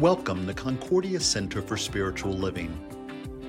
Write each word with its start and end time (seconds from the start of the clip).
Welcome 0.00 0.46
to 0.46 0.52
Concordia 0.52 1.18
Center 1.18 1.62
for 1.62 1.78
Spiritual 1.78 2.34
Living. 2.34 2.78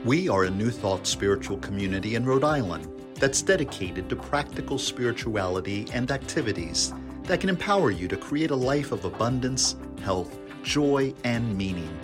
We 0.05 0.29
are 0.29 0.45
a 0.45 0.49
New 0.49 0.69
Thought 0.69 1.05
spiritual 1.05 1.57
community 1.57 2.15
in 2.15 2.25
Rhode 2.25 2.45
Island 2.45 2.87
that's 3.15 3.41
dedicated 3.41 4.07
to 4.07 4.15
practical 4.15 4.77
spirituality 4.77 5.87
and 5.91 6.09
activities 6.09 6.93
that 7.23 7.41
can 7.41 7.49
empower 7.49 7.91
you 7.91 8.07
to 8.07 8.15
create 8.15 8.51
a 8.51 8.55
life 8.55 8.93
of 8.93 9.03
abundance, 9.03 9.75
health, 10.01 10.39
joy, 10.63 11.13
and 11.25 11.57
meaning. 11.57 11.99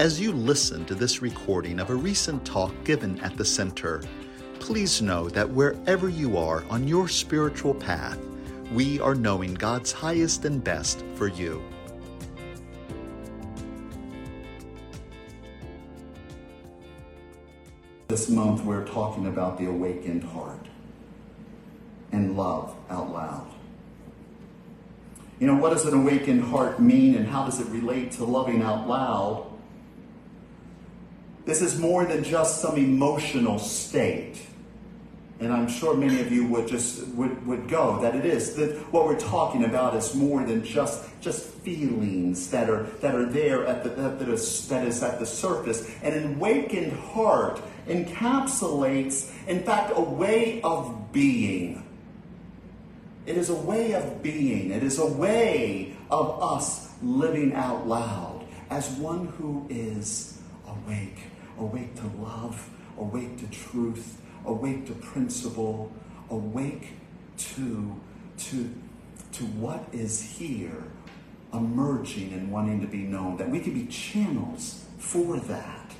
As 0.00 0.20
you 0.20 0.32
listen 0.32 0.84
to 0.86 0.96
this 0.96 1.22
recording 1.22 1.78
of 1.78 1.90
a 1.90 1.94
recent 1.94 2.44
talk 2.44 2.72
given 2.82 3.20
at 3.20 3.36
the 3.36 3.44
center, 3.44 4.02
please 4.58 5.00
know 5.00 5.28
that 5.28 5.48
wherever 5.48 6.08
you 6.08 6.36
are 6.36 6.64
on 6.70 6.88
your 6.88 7.06
spiritual 7.06 7.74
path, 7.74 8.18
we 8.72 8.98
are 8.98 9.14
knowing 9.14 9.54
God's 9.54 9.92
highest 9.92 10.44
and 10.44 10.64
best 10.64 11.04
for 11.14 11.28
you. 11.28 11.62
This 18.10 18.28
month, 18.28 18.64
we're 18.64 18.84
talking 18.84 19.28
about 19.28 19.56
the 19.56 19.66
awakened 19.66 20.24
heart 20.24 20.66
and 22.10 22.36
love 22.36 22.74
out 22.90 23.12
loud. 23.12 23.48
You 25.38 25.46
know, 25.46 25.54
what 25.54 25.70
does 25.70 25.86
an 25.86 25.94
awakened 25.94 26.42
heart 26.42 26.80
mean 26.80 27.14
and 27.14 27.28
how 27.28 27.44
does 27.44 27.60
it 27.60 27.68
relate 27.68 28.10
to 28.12 28.24
loving 28.24 28.62
out 28.62 28.88
loud? 28.88 29.46
This 31.44 31.62
is 31.62 31.78
more 31.78 32.04
than 32.04 32.24
just 32.24 32.60
some 32.60 32.76
emotional 32.76 33.60
state. 33.60 34.44
And 35.40 35.52
I'm 35.54 35.68
sure 35.68 35.96
many 35.96 36.20
of 36.20 36.30
you 36.30 36.46
would 36.48 36.68
just 36.68 37.06
would, 37.08 37.46
would 37.46 37.66
go 37.66 37.98
that 38.02 38.14
it 38.14 38.26
is 38.26 38.56
that 38.56 38.76
what 38.92 39.06
we're 39.06 39.18
talking 39.18 39.64
about 39.64 39.96
is 39.96 40.14
more 40.14 40.44
than 40.44 40.62
just 40.62 41.08
just 41.22 41.46
feelings 41.46 42.50
that 42.50 42.68
are 42.68 42.82
that 43.00 43.14
are 43.14 43.24
there 43.24 43.66
at 43.66 43.82
the 43.82 43.88
that, 43.88 44.28
is, 44.28 44.68
that 44.68 44.86
is 44.86 45.02
at 45.02 45.18
the 45.18 45.24
surface. 45.24 45.90
An 46.02 46.34
awakened 46.34 46.92
heart 46.92 47.62
encapsulates, 47.88 49.32
in 49.46 49.62
fact, 49.62 49.92
a 49.96 50.00
way 50.02 50.60
of 50.62 51.10
being. 51.10 51.86
It 53.24 53.38
is 53.38 53.48
a 53.48 53.54
way 53.54 53.94
of 53.94 54.22
being. 54.22 54.70
It 54.70 54.82
is 54.82 54.98
a 54.98 55.06
way 55.06 55.96
of 56.10 56.42
us 56.42 56.92
living 57.02 57.54
out 57.54 57.86
loud 57.86 58.44
as 58.68 58.90
one 58.90 59.26
who 59.38 59.66
is 59.70 60.38
awake, 60.66 61.18
awake 61.58 61.94
to 61.96 62.06
love, 62.22 62.68
awake 62.98 63.38
to 63.38 63.46
truth, 63.46 64.19
awake 64.46 64.86
to 64.86 64.92
principle, 64.94 65.92
awake 66.30 66.94
to, 67.38 68.00
to, 68.38 68.74
to 69.32 69.44
what 69.44 69.84
is 69.92 70.20
here 70.20 70.84
emerging 71.52 72.32
and 72.32 72.50
wanting 72.50 72.80
to 72.80 72.86
be 72.86 73.02
known, 73.02 73.36
that 73.36 73.50
we 73.50 73.60
can 73.60 73.74
be 73.74 73.86
channels 73.86 74.84
for 74.98 75.38
that. 75.38 75.90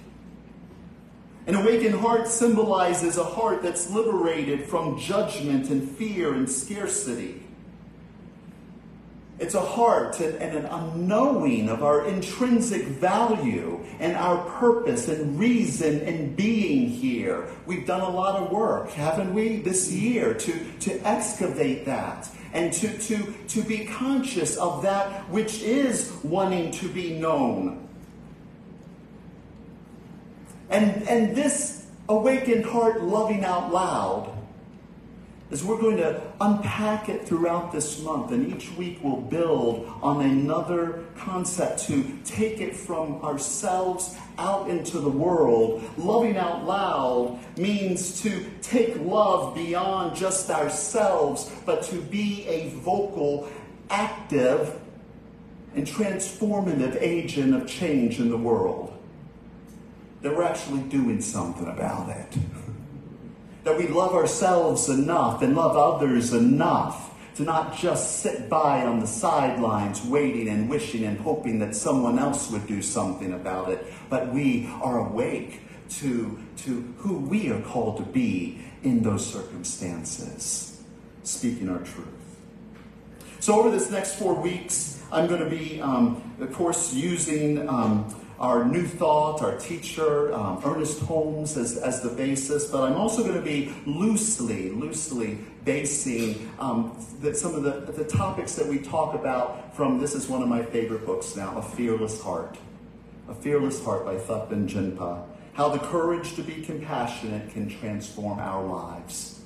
An 1.46 1.54
awakened 1.54 1.96
heart 1.96 2.28
symbolizes 2.28 3.16
a 3.16 3.24
heart 3.24 3.62
that's 3.62 3.90
liberated 3.90 4.66
from 4.66 4.98
judgment 4.98 5.70
and 5.70 5.88
fear 5.90 6.34
and 6.34 6.48
scarcity. 6.48 7.42
It's 9.40 9.54
a 9.54 9.60
heart 9.60 10.20
and, 10.20 10.36
an 10.36 10.66
unknowing 10.66 11.68
of 11.68 11.82
our 11.82 12.06
intrinsic 12.06 12.82
value 12.82 13.82
and 13.98 14.14
our 14.16 14.44
purpose 14.60 15.08
and 15.08 15.38
reason 15.38 16.00
in 16.00 16.34
being 16.34 16.88
here. 16.88 17.48
We've 17.66 17.86
done 17.86 18.02
a 18.02 18.10
lot 18.10 18.40
of 18.40 18.52
work, 18.52 18.90
haven't 18.90 19.34
we, 19.34 19.56
this 19.56 19.90
year 19.90 20.34
to, 20.34 20.72
to 20.80 21.00
excavate 21.06 21.86
that 21.86 22.28
and 22.52 22.72
to, 22.74 22.98
to, 22.98 23.34
to 23.48 23.62
be 23.62 23.86
conscious 23.86 24.56
of 24.56 24.82
that 24.82 25.28
which 25.30 25.62
is 25.62 26.12
wanting 26.22 26.70
to 26.72 26.88
be 26.88 27.18
known 27.18 27.88
and, 30.70 31.02
and 31.08 31.36
this 31.36 31.86
awakened 32.08 32.64
heart 32.64 33.02
loving 33.02 33.44
out 33.44 33.72
loud 33.72 34.32
is 35.50 35.64
we're 35.64 35.80
going 35.80 35.96
to 35.96 36.22
unpack 36.40 37.08
it 37.08 37.26
throughout 37.26 37.72
this 37.72 38.00
month, 38.02 38.30
and 38.30 38.52
each 38.54 38.70
week 38.72 38.98
we'll 39.02 39.20
build 39.20 39.90
on 40.00 40.24
another 40.24 41.04
concept 41.16 41.80
to 41.80 42.04
take 42.24 42.60
it 42.60 42.74
from 42.74 43.20
ourselves 43.22 44.16
out 44.38 44.70
into 44.70 45.00
the 45.00 45.10
world. 45.10 45.82
Loving 45.96 46.36
out 46.36 46.64
loud 46.64 47.38
means 47.58 48.22
to 48.22 48.44
take 48.62 48.96
love 49.00 49.54
beyond 49.54 50.16
just 50.16 50.50
ourselves, 50.50 51.50
but 51.66 51.82
to 51.84 51.96
be 51.96 52.46
a 52.46 52.70
vocal, 52.78 53.48
active, 53.90 54.80
and 55.74 55.86
transformative 55.86 56.96
agent 57.00 57.54
of 57.54 57.68
change 57.68 58.20
in 58.20 58.28
the 58.28 58.36
world 58.36 58.96
that 60.22 60.36
we're 60.36 60.44
actually 60.44 60.82
doing 60.82 61.20
something 61.20 61.66
about 61.66 62.08
it. 62.08 62.36
That 63.64 63.76
we 63.76 63.86
love 63.86 64.12
ourselves 64.12 64.88
enough 64.88 65.42
and 65.42 65.54
love 65.54 65.76
others 65.76 66.32
enough 66.32 67.10
to 67.36 67.42
not 67.42 67.76
just 67.76 68.20
sit 68.20 68.48
by 68.48 68.84
on 68.84 69.00
the 69.00 69.06
sidelines 69.06 70.04
waiting 70.04 70.48
and 70.48 70.68
wishing 70.68 71.04
and 71.04 71.18
hoping 71.20 71.58
that 71.58 71.74
someone 71.74 72.18
else 72.18 72.50
would 72.50 72.66
do 72.66 72.82
something 72.82 73.32
about 73.32 73.70
it, 73.70 73.86
but 74.08 74.32
we 74.32 74.68
are 74.82 74.98
awake 75.10 75.60
to, 75.88 76.38
to 76.58 76.94
who 76.98 77.18
we 77.18 77.50
are 77.50 77.60
called 77.62 77.96
to 77.98 78.02
be 78.02 78.60
in 78.82 79.02
those 79.02 79.26
circumstances, 79.26 80.82
speaking 81.22 81.68
our 81.68 81.78
truth. 81.78 82.08
So, 83.40 83.58
over 83.58 83.70
this 83.70 83.90
next 83.90 84.16
four 84.16 84.34
weeks, 84.34 85.02
I'm 85.10 85.26
going 85.26 85.40
to 85.40 85.48
be, 85.48 85.80
um, 85.80 86.22
of 86.40 86.52
course, 86.52 86.92
using 86.92 87.66
um, 87.68 88.14
our 88.40 88.64
new 88.64 88.86
thought, 88.86 89.42
our 89.42 89.58
teacher, 89.58 90.32
um, 90.32 90.62
Ernest 90.64 91.00
Holmes, 91.02 91.58
as, 91.58 91.76
as 91.76 92.00
the 92.00 92.08
basis, 92.08 92.70
but 92.70 92.82
I'm 92.82 92.96
also 92.96 93.22
going 93.22 93.34
to 93.34 93.42
be 93.42 93.70
loosely, 93.84 94.70
loosely 94.70 95.38
basing 95.66 96.50
um, 96.58 96.96
some 97.34 97.54
of 97.54 97.62
the, 97.62 97.92
the 97.92 98.04
topics 98.04 98.54
that 98.54 98.66
we 98.66 98.78
talk 98.78 99.14
about 99.14 99.76
from 99.76 100.00
this 100.00 100.14
is 100.14 100.26
one 100.26 100.40
of 100.40 100.48
my 100.48 100.62
favorite 100.62 101.04
books 101.04 101.36
now, 101.36 101.58
A 101.58 101.62
Fearless 101.62 102.22
Heart. 102.22 102.56
A 103.28 103.34
Fearless 103.34 103.84
Heart 103.84 104.06
by 104.06 104.16
Thupten 104.16 104.66
Jinpa. 104.66 105.22
How 105.52 105.68
the 105.68 105.78
courage 105.78 106.34
to 106.36 106.42
be 106.42 106.62
compassionate 106.62 107.50
can 107.50 107.68
transform 107.68 108.38
our 108.38 108.64
lives. 108.64 109.42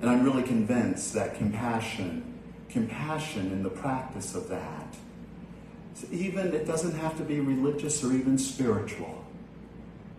And 0.00 0.10
I'm 0.10 0.24
really 0.24 0.42
convinced 0.42 1.12
that 1.14 1.36
compassion, 1.36 2.36
compassion 2.68 3.52
in 3.52 3.62
the 3.62 3.70
practice 3.70 4.34
of 4.34 4.48
that, 4.48 4.96
even, 6.10 6.54
it 6.54 6.66
doesn't 6.66 6.94
have 6.96 7.16
to 7.18 7.24
be 7.24 7.40
religious 7.40 8.02
or 8.04 8.12
even 8.12 8.38
spiritual. 8.38 9.24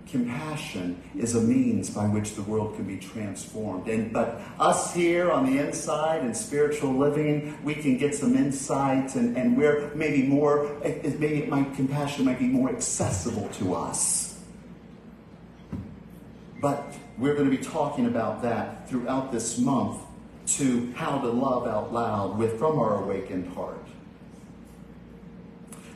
Compassion 0.10 1.02
is 1.18 1.36
a 1.36 1.42
means 1.42 1.90
by 1.90 2.06
which 2.06 2.36
the 2.36 2.42
world 2.42 2.76
can 2.76 2.86
be 2.86 2.98
transformed. 2.98 3.88
And 3.88 4.12
but 4.12 4.42
us 4.60 4.94
here 4.94 5.32
on 5.32 5.46
the 5.46 5.66
inside 5.66 6.26
in 6.26 6.34
spiritual 6.34 6.94
living, 6.94 7.58
we 7.64 7.76
can 7.76 7.98
get 7.98 8.14
some 8.14 8.36
insights 8.36 9.16
and, 9.16 9.38
and 9.38 9.58
we're 9.58 9.90
maybe 9.96 10.24
more 10.24 10.70
maybe 10.84 11.44
it 11.44 11.50
might 11.50 11.74
compassion 11.76 12.26
might 12.26 12.40
be 12.40 12.48
more 12.48 12.70
accessible 12.70 13.48
to 13.60 13.74
us. 13.74 14.38
But 16.60 16.94
we're 17.18 17.34
going 17.34 17.50
to 17.50 17.56
be 17.56 17.64
talking 17.64 18.06
about 18.06 18.42
that 18.42 18.90
throughout 18.90 19.32
this 19.32 19.58
month 19.58 20.02
to 20.58 20.92
how 20.94 21.20
to 21.20 21.28
love 21.28 21.68
out 21.68 21.94
loud 21.94 22.38
with 22.38 22.60
from 22.60 22.78
our 22.80 23.02
awakened 23.04 23.54
heart. 23.54 23.81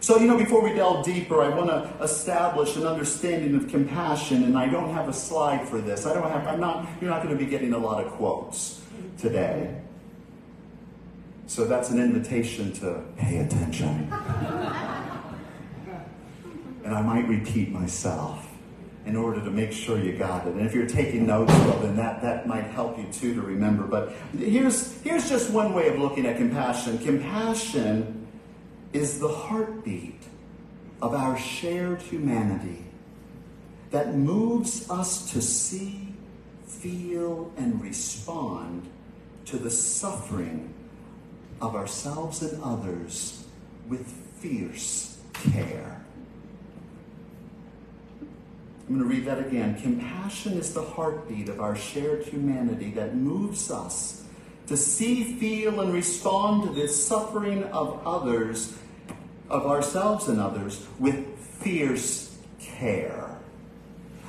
So, 0.05 0.19
you 0.19 0.27
know, 0.27 0.37
before 0.37 0.61
we 0.61 0.71
delve 0.71 1.03
deeper, 1.03 1.41
I 1.41 1.49
want 1.49 1.71
to 1.71 1.91
establish 2.03 2.75
an 2.75 2.85
understanding 2.85 3.55
of 3.55 3.67
compassion, 3.67 4.43
and 4.43 4.55
I 4.55 4.67
don't 4.67 4.93
have 4.93 5.09
a 5.09 5.13
slide 5.13 5.67
for 5.67 5.81
this. 5.81 6.05
I 6.05 6.13
don't 6.13 6.29
have, 6.29 6.45
I'm 6.45 6.59
not, 6.59 6.87
you're 7.01 7.09
not 7.09 7.23
going 7.23 7.35
to 7.35 7.43
be 7.43 7.49
getting 7.49 7.73
a 7.73 7.79
lot 7.79 8.05
of 8.05 8.11
quotes 8.11 8.83
today. 9.17 9.81
So 11.47 11.65
that's 11.65 11.89
an 11.89 11.99
invitation 11.99 12.71
to 12.73 13.03
pay 13.17 13.37
attention. 13.37 14.13
and 16.83 16.93
I 16.93 17.01
might 17.01 17.27
repeat 17.27 17.71
myself 17.71 18.47
in 19.07 19.15
order 19.15 19.43
to 19.43 19.49
make 19.49 19.71
sure 19.71 19.97
you 19.99 20.15
got 20.15 20.45
it. 20.45 20.53
And 20.53 20.67
if 20.67 20.75
you're 20.75 20.85
taking 20.85 21.25
notes, 21.25 21.51
well, 21.51 21.79
then 21.79 21.95
that, 21.95 22.21
that 22.21 22.45
might 22.45 22.65
help 22.65 22.99
you 22.99 23.07
too 23.11 23.33
to 23.33 23.41
remember. 23.41 23.85
But 23.87 24.13
here's, 24.37 25.01
here's 25.01 25.27
just 25.27 25.49
one 25.49 25.73
way 25.73 25.87
of 25.87 25.97
looking 25.97 26.27
at 26.27 26.37
compassion. 26.37 26.99
Compassion 26.99 28.24
is 28.95 29.19
the 29.19 29.27
heartbeat 29.27 30.23
of 31.01 31.13
our 31.13 31.37
shared 31.37 32.01
humanity 32.01 32.85
that 33.91 34.15
moves 34.15 34.89
us 34.89 35.29
to 35.33 35.41
see, 35.41 36.13
feel, 36.65 37.51
and 37.57 37.81
respond 37.81 38.87
to 39.45 39.57
the 39.57 39.69
suffering 39.69 40.73
of 41.61 41.75
ourselves 41.75 42.41
and 42.41 42.63
others 42.63 43.45
with 43.89 44.07
fierce 44.39 45.17
care. 45.33 46.01
I'm 48.87 48.97
going 48.97 48.99
to 48.99 49.05
read 49.05 49.25
that 49.25 49.45
again. 49.45 49.75
Compassion 49.81 50.53
is 50.53 50.73
the 50.73 50.81
heartbeat 50.81 51.49
of 51.49 51.59
our 51.59 51.75
shared 51.75 52.23
humanity 52.23 52.91
that 52.91 53.13
moves 53.13 53.69
us 53.69 54.23
to 54.67 54.77
see, 54.77 55.37
feel, 55.37 55.81
and 55.81 55.93
respond 55.93 56.63
to 56.63 56.81
the 56.81 56.87
suffering 56.87 57.65
of 57.65 58.01
others 58.07 58.77
of 59.49 59.65
ourselves 59.65 60.27
and 60.27 60.39
others 60.39 60.85
with 60.99 61.37
fierce 61.39 62.37
care. 62.59 63.37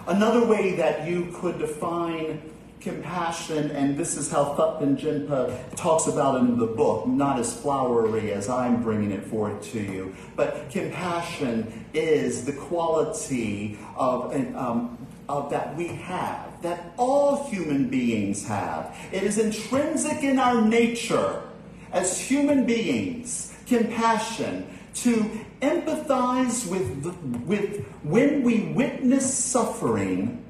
Another 0.06 0.46
way 0.46 0.76
that 0.76 1.08
you 1.08 1.34
could 1.34 1.58
define 1.58 2.40
compassion, 2.80 3.72
and 3.72 3.98
this 3.98 4.16
is 4.16 4.30
how 4.30 4.54
Thupten 4.54 4.96
Jinpa 4.96 5.74
talks 5.74 6.06
about 6.06 6.36
it 6.36 6.48
in 6.48 6.58
the 6.58 6.66
book, 6.66 7.08
not 7.08 7.40
as 7.40 7.58
flowery 7.60 8.32
as 8.32 8.48
I'm 8.48 8.82
bringing 8.82 9.10
it 9.10 9.24
forth 9.24 9.64
to 9.72 9.80
you, 9.80 10.14
but 10.36 10.70
compassion 10.70 11.84
is 11.92 12.44
the 12.44 12.52
quality 12.52 13.76
of, 13.96 14.32
um, 14.54 14.96
of 15.28 15.50
that 15.50 15.74
we 15.74 15.88
have, 15.88 16.62
that 16.62 16.92
all 16.96 17.48
human 17.50 17.88
beings 17.88 18.46
have. 18.46 18.96
It 19.10 19.24
is 19.24 19.38
intrinsic 19.38 20.22
in 20.22 20.38
our 20.38 20.60
nature 20.60 21.42
as 21.90 22.20
human 22.20 22.66
beings, 22.66 23.52
compassion, 23.66 24.66
to 24.96 25.30
empathize 25.60 26.66
with, 26.66 27.06
with 27.46 27.86
when 28.02 28.42
we 28.42 28.72
witness 28.72 29.32
suffering 29.32 30.42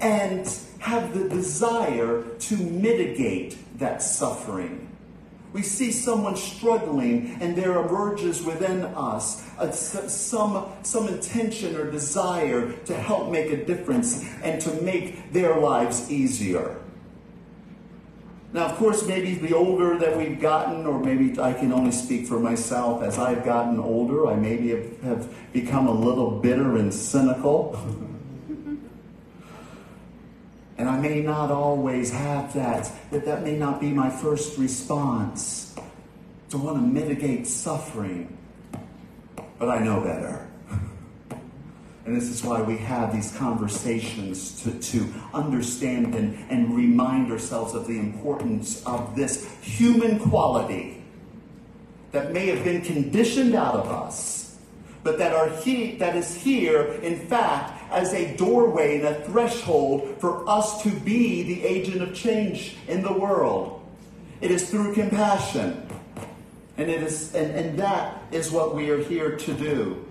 and 0.00 0.48
have 0.78 1.18
the 1.18 1.28
desire 1.28 2.22
to 2.38 2.56
mitigate 2.56 3.56
that 3.78 4.02
suffering. 4.02 4.86
We 5.52 5.62
see 5.62 5.90
someone 5.90 6.36
struggling, 6.36 7.38
and 7.40 7.56
there 7.56 7.78
emerges 7.78 8.42
within 8.42 8.84
us 8.84 9.42
a, 9.58 9.72
some, 9.72 10.66
some 10.82 11.08
intention 11.08 11.76
or 11.76 11.90
desire 11.90 12.72
to 12.72 12.94
help 12.94 13.30
make 13.30 13.50
a 13.50 13.64
difference 13.64 14.22
and 14.42 14.60
to 14.60 14.70
make 14.82 15.32
their 15.32 15.58
lives 15.58 16.10
easier. 16.10 16.76
Now, 18.52 18.66
of 18.66 18.76
course, 18.76 19.06
maybe 19.06 19.34
the 19.34 19.54
older 19.54 19.98
that 19.98 20.16
we've 20.16 20.40
gotten, 20.40 20.86
or 20.86 20.98
maybe 21.00 21.38
I 21.38 21.52
can 21.52 21.72
only 21.72 21.92
speak 21.92 22.26
for 22.26 22.38
myself, 22.38 23.02
as 23.02 23.18
I've 23.18 23.44
gotten 23.44 23.78
older, 23.78 24.28
I 24.28 24.36
maybe 24.36 24.70
have, 24.70 25.00
have 25.02 25.52
become 25.52 25.88
a 25.88 25.92
little 25.92 26.30
bitter 26.40 26.76
and 26.76 26.94
cynical. 26.94 27.78
and 30.78 30.88
I 30.88 30.98
may 30.98 31.20
not 31.20 31.50
always 31.50 32.10
have 32.12 32.54
that, 32.54 32.90
that 33.10 33.24
that 33.24 33.42
may 33.42 33.56
not 33.56 33.80
be 33.80 33.90
my 33.90 34.10
first 34.10 34.58
response 34.58 35.74
to 36.50 36.58
want 36.58 36.76
to 36.76 36.82
mitigate 36.82 37.46
suffering. 37.46 38.36
But 39.58 39.70
I 39.70 39.80
know 39.80 40.00
better. 40.00 40.45
And 42.06 42.16
this 42.16 42.30
is 42.30 42.44
why 42.44 42.62
we 42.62 42.76
have 42.78 43.12
these 43.12 43.36
conversations 43.36 44.62
to, 44.62 44.70
to 44.78 45.12
understand 45.34 46.14
and, 46.14 46.38
and 46.48 46.76
remind 46.76 47.32
ourselves 47.32 47.74
of 47.74 47.88
the 47.88 47.98
importance 47.98 48.86
of 48.86 49.16
this 49.16 49.52
human 49.60 50.20
quality 50.20 51.02
that 52.12 52.32
may 52.32 52.46
have 52.46 52.62
been 52.62 52.82
conditioned 52.82 53.56
out 53.56 53.74
of 53.74 53.90
us, 53.90 54.56
but 55.02 55.18
that, 55.18 55.34
are 55.34 55.48
he, 55.48 55.96
that 55.96 56.14
is 56.14 56.32
here, 56.32 56.92
in 57.02 57.18
fact, 57.26 57.82
as 57.90 58.14
a 58.14 58.36
doorway 58.36 58.98
and 58.98 59.08
a 59.08 59.24
threshold 59.24 60.16
for 60.20 60.48
us 60.48 60.84
to 60.84 60.90
be 60.90 61.42
the 61.42 61.64
agent 61.64 62.02
of 62.02 62.14
change 62.14 62.76
in 62.86 63.02
the 63.02 63.12
world. 63.12 63.84
It 64.40 64.52
is 64.52 64.70
through 64.70 64.94
compassion. 64.94 65.88
And, 66.76 66.88
it 66.88 67.02
is, 67.02 67.34
and, 67.34 67.52
and 67.52 67.78
that 67.80 68.22
is 68.30 68.52
what 68.52 68.76
we 68.76 68.90
are 68.90 69.02
here 69.02 69.36
to 69.36 69.52
do. 69.54 70.05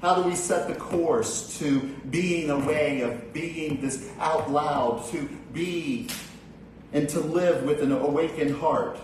How 0.00 0.14
do 0.14 0.22
we 0.22 0.36
set 0.36 0.68
the 0.68 0.74
course 0.74 1.58
to 1.58 1.80
being 2.10 2.50
a 2.50 2.58
way 2.58 3.00
of 3.00 3.32
being 3.32 3.80
this 3.80 4.10
out 4.20 4.50
loud, 4.50 5.04
to 5.10 5.28
be 5.52 6.08
and 6.92 7.08
to 7.08 7.20
live 7.20 7.64
with 7.64 7.82
an 7.82 7.90
awakened 7.92 8.54
heart? 8.56 8.98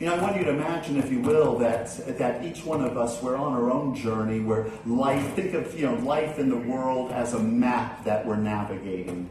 You 0.00 0.06
know, 0.06 0.14
I 0.14 0.22
want 0.22 0.36
you 0.36 0.44
to 0.44 0.50
imagine, 0.50 0.98
if 0.98 1.10
you 1.10 1.20
will, 1.20 1.58
that, 1.58 2.18
that 2.18 2.44
each 2.44 2.64
one 2.64 2.82
of 2.82 2.98
us, 2.98 3.22
we're 3.22 3.36
on 3.36 3.54
our 3.54 3.70
own 3.70 3.94
journey 3.94 4.40
where 4.40 4.66
life, 4.84 5.34
think 5.34 5.54
of, 5.54 5.78
you 5.78 5.86
know, 5.86 5.94
life 5.96 6.38
in 6.38 6.50
the 6.50 6.56
world 6.56 7.12
as 7.12 7.32
a 7.32 7.38
map 7.38 8.04
that 8.04 8.26
we're 8.26 8.36
navigating. 8.36 9.30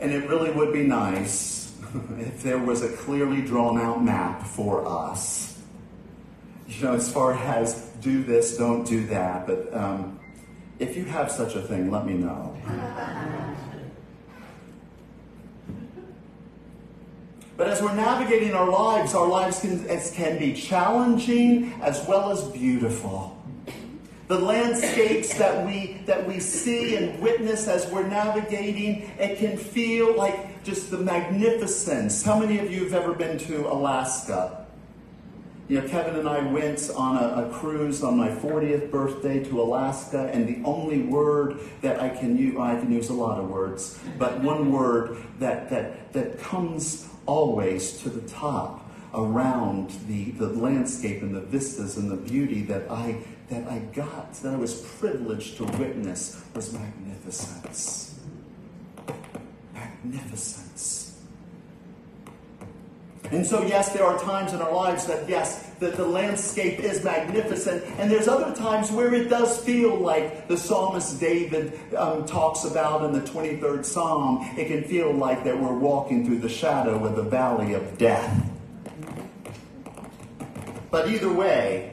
And 0.00 0.12
it 0.12 0.28
really 0.28 0.50
would 0.50 0.72
be 0.72 0.82
nice 0.82 1.74
if 2.18 2.42
there 2.42 2.58
was 2.58 2.82
a 2.82 2.88
clearly 2.90 3.40
drawn 3.42 3.78
out 3.78 4.02
map 4.02 4.46
for 4.46 4.86
us 4.86 5.49
you 6.70 6.84
know, 6.84 6.94
as 6.94 7.12
far 7.12 7.34
as 7.34 7.90
do 8.00 8.22
this, 8.22 8.56
don't 8.56 8.86
do 8.86 9.06
that. 9.08 9.46
But 9.46 9.74
um, 9.74 10.18
if 10.78 10.96
you 10.96 11.04
have 11.04 11.30
such 11.30 11.56
a 11.56 11.62
thing, 11.62 11.90
let 11.90 12.06
me 12.06 12.14
know. 12.14 12.56
But 17.56 17.68
as 17.68 17.82
we're 17.82 17.94
navigating 17.94 18.54
our 18.54 18.70
lives, 18.70 19.14
our 19.14 19.28
lives 19.28 19.60
can, 19.60 19.86
can 20.14 20.38
be 20.38 20.54
challenging 20.54 21.74
as 21.82 22.06
well 22.06 22.30
as 22.30 22.42
beautiful. 22.44 23.36
The 24.28 24.38
landscapes 24.38 25.34
that 25.34 25.66
we, 25.66 26.00
that 26.06 26.26
we 26.26 26.40
see 26.40 26.96
and 26.96 27.20
witness 27.20 27.68
as 27.68 27.86
we're 27.90 28.06
navigating, 28.06 29.10
it 29.18 29.38
can 29.38 29.58
feel 29.58 30.16
like 30.16 30.62
just 30.64 30.90
the 30.90 30.98
magnificence. 30.98 32.22
How 32.22 32.38
many 32.38 32.58
of 32.60 32.70
you 32.70 32.84
have 32.84 32.94
ever 32.94 33.12
been 33.12 33.36
to 33.40 33.70
Alaska? 33.70 34.59
You 35.70 35.80
know, 35.80 35.86
Kevin 35.86 36.16
and 36.16 36.28
I 36.28 36.40
went 36.40 36.90
on 36.96 37.16
a, 37.16 37.46
a, 37.46 37.48
cruise 37.48 38.02
on 38.02 38.18
my 38.18 38.28
40th 38.28 38.90
birthday 38.90 39.44
to 39.44 39.62
Alaska, 39.62 40.28
and 40.32 40.44
the 40.48 40.68
only 40.68 41.02
word 41.02 41.60
that 41.80 42.00
I 42.00 42.08
can 42.08 42.36
use, 42.36 42.58
I 42.58 42.74
can 42.74 42.90
use 42.90 43.08
a 43.08 43.12
lot 43.12 43.38
of 43.38 43.48
words, 43.48 43.96
but 44.18 44.40
one 44.40 44.72
word 44.72 45.18
that, 45.38 45.70
that, 45.70 46.12
that 46.12 46.40
comes 46.40 47.08
always 47.24 47.98
to 47.98 48.10
the 48.10 48.28
top 48.28 48.84
around 49.14 49.92
the, 50.08 50.32
the 50.32 50.48
landscape 50.48 51.22
and 51.22 51.32
the 51.32 51.40
vistas 51.40 51.96
and 51.98 52.10
the 52.10 52.16
beauty 52.16 52.62
that 52.62 52.90
I, 52.90 53.18
that 53.48 53.68
I 53.68 53.78
got, 53.78 54.34
that 54.42 54.52
I 54.52 54.56
was 54.56 54.80
privileged 54.98 55.56
to 55.58 55.66
witness, 55.78 56.42
was 56.52 56.72
magnificence. 56.72 58.18
Magnificence. 59.72 61.09
And 63.30 63.46
so, 63.46 63.64
yes, 63.64 63.92
there 63.92 64.04
are 64.04 64.18
times 64.18 64.52
in 64.52 64.60
our 64.60 64.72
lives 64.72 65.06
that, 65.06 65.28
yes, 65.28 65.70
that 65.78 65.96
the 65.96 66.04
landscape 66.04 66.80
is 66.80 67.04
magnificent. 67.04 67.84
And 67.98 68.10
there's 68.10 68.26
other 68.26 68.54
times 68.56 68.90
where 68.90 69.14
it 69.14 69.28
does 69.28 69.58
feel 69.58 69.94
like 69.96 70.48
the 70.48 70.56
psalmist 70.56 71.20
David 71.20 71.78
um, 71.94 72.26
talks 72.26 72.64
about 72.64 73.04
in 73.04 73.12
the 73.12 73.20
23rd 73.20 73.84
Psalm. 73.84 74.48
It 74.58 74.66
can 74.66 74.82
feel 74.82 75.12
like 75.12 75.44
that 75.44 75.58
we're 75.58 75.78
walking 75.78 76.26
through 76.26 76.40
the 76.40 76.48
shadow 76.48 77.04
of 77.04 77.14
the 77.14 77.22
valley 77.22 77.74
of 77.74 77.98
death. 77.98 78.46
But 80.90 81.08
either 81.08 81.32
way, 81.32 81.92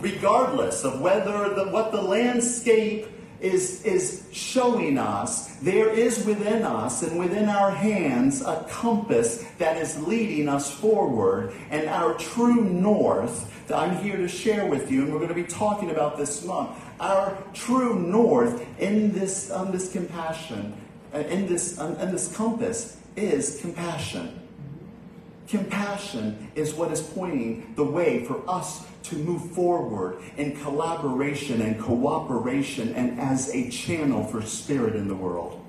regardless 0.00 0.84
of 0.84 1.02
whether 1.02 1.54
the, 1.54 1.70
what 1.70 1.92
the 1.92 2.00
landscape 2.00 3.06
is, 3.40 3.84
is 3.84 4.24
showing 4.32 4.98
us 4.98 5.56
there 5.56 5.88
is 5.88 6.24
within 6.24 6.62
us 6.62 7.02
and 7.02 7.18
within 7.18 7.48
our 7.48 7.70
hands 7.70 8.42
a 8.42 8.66
compass 8.68 9.44
that 9.58 9.76
is 9.76 10.00
leading 10.06 10.48
us 10.48 10.70
forward. 10.70 11.52
And 11.70 11.88
our 11.88 12.14
true 12.14 12.64
north 12.64 13.52
that 13.68 13.78
I'm 13.78 13.96
here 14.02 14.16
to 14.16 14.28
share 14.28 14.66
with 14.66 14.90
you, 14.90 15.02
and 15.02 15.12
we're 15.12 15.18
going 15.18 15.28
to 15.28 15.34
be 15.34 15.44
talking 15.44 15.90
about 15.90 16.16
this 16.16 16.44
month. 16.44 16.70
Our 17.00 17.36
true 17.54 17.98
north 17.98 18.64
in 18.80 19.12
this, 19.12 19.50
on 19.50 19.70
this 19.70 19.92
compassion, 19.92 20.74
uh, 21.14 21.18
in 21.18 21.46
this, 21.46 21.78
in 21.78 22.10
this 22.10 22.34
compass, 22.34 22.96
is 23.16 23.60
compassion. 23.60 24.47
Compassion 25.48 26.50
is 26.54 26.74
what 26.74 26.92
is 26.92 27.00
pointing 27.00 27.72
the 27.74 27.84
way 27.84 28.24
for 28.24 28.42
us 28.48 28.86
to 29.04 29.16
move 29.16 29.52
forward 29.52 30.20
in 30.36 30.54
collaboration 30.56 31.62
and 31.62 31.80
cooperation 31.80 32.92
and 32.94 33.18
as 33.18 33.48
a 33.54 33.70
channel 33.70 34.24
for 34.24 34.42
spirit 34.42 34.94
in 34.94 35.08
the 35.08 35.14
world. 35.14 35.64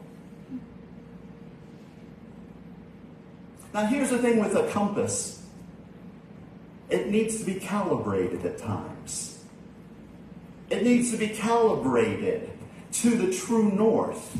Now, 3.74 3.86
here's 3.86 4.10
the 4.10 4.18
thing 4.18 4.40
with 4.40 4.56
a 4.56 4.70
compass 4.72 5.38
it 6.90 7.08
needs 7.08 7.38
to 7.38 7.46
be 7.46 7.56
calibrated 7.56 8.46
at 8.46 8.58
times, 8.58 9.46
it 10.70 10.84
needs 10.84 11.12
to 11.12 11.18
be 11.18 11.30
calibrated 11.30 12.50
to 12.92 13.12
the 13.12 13.34
true 13.34 13.72
north. 13.72 14.38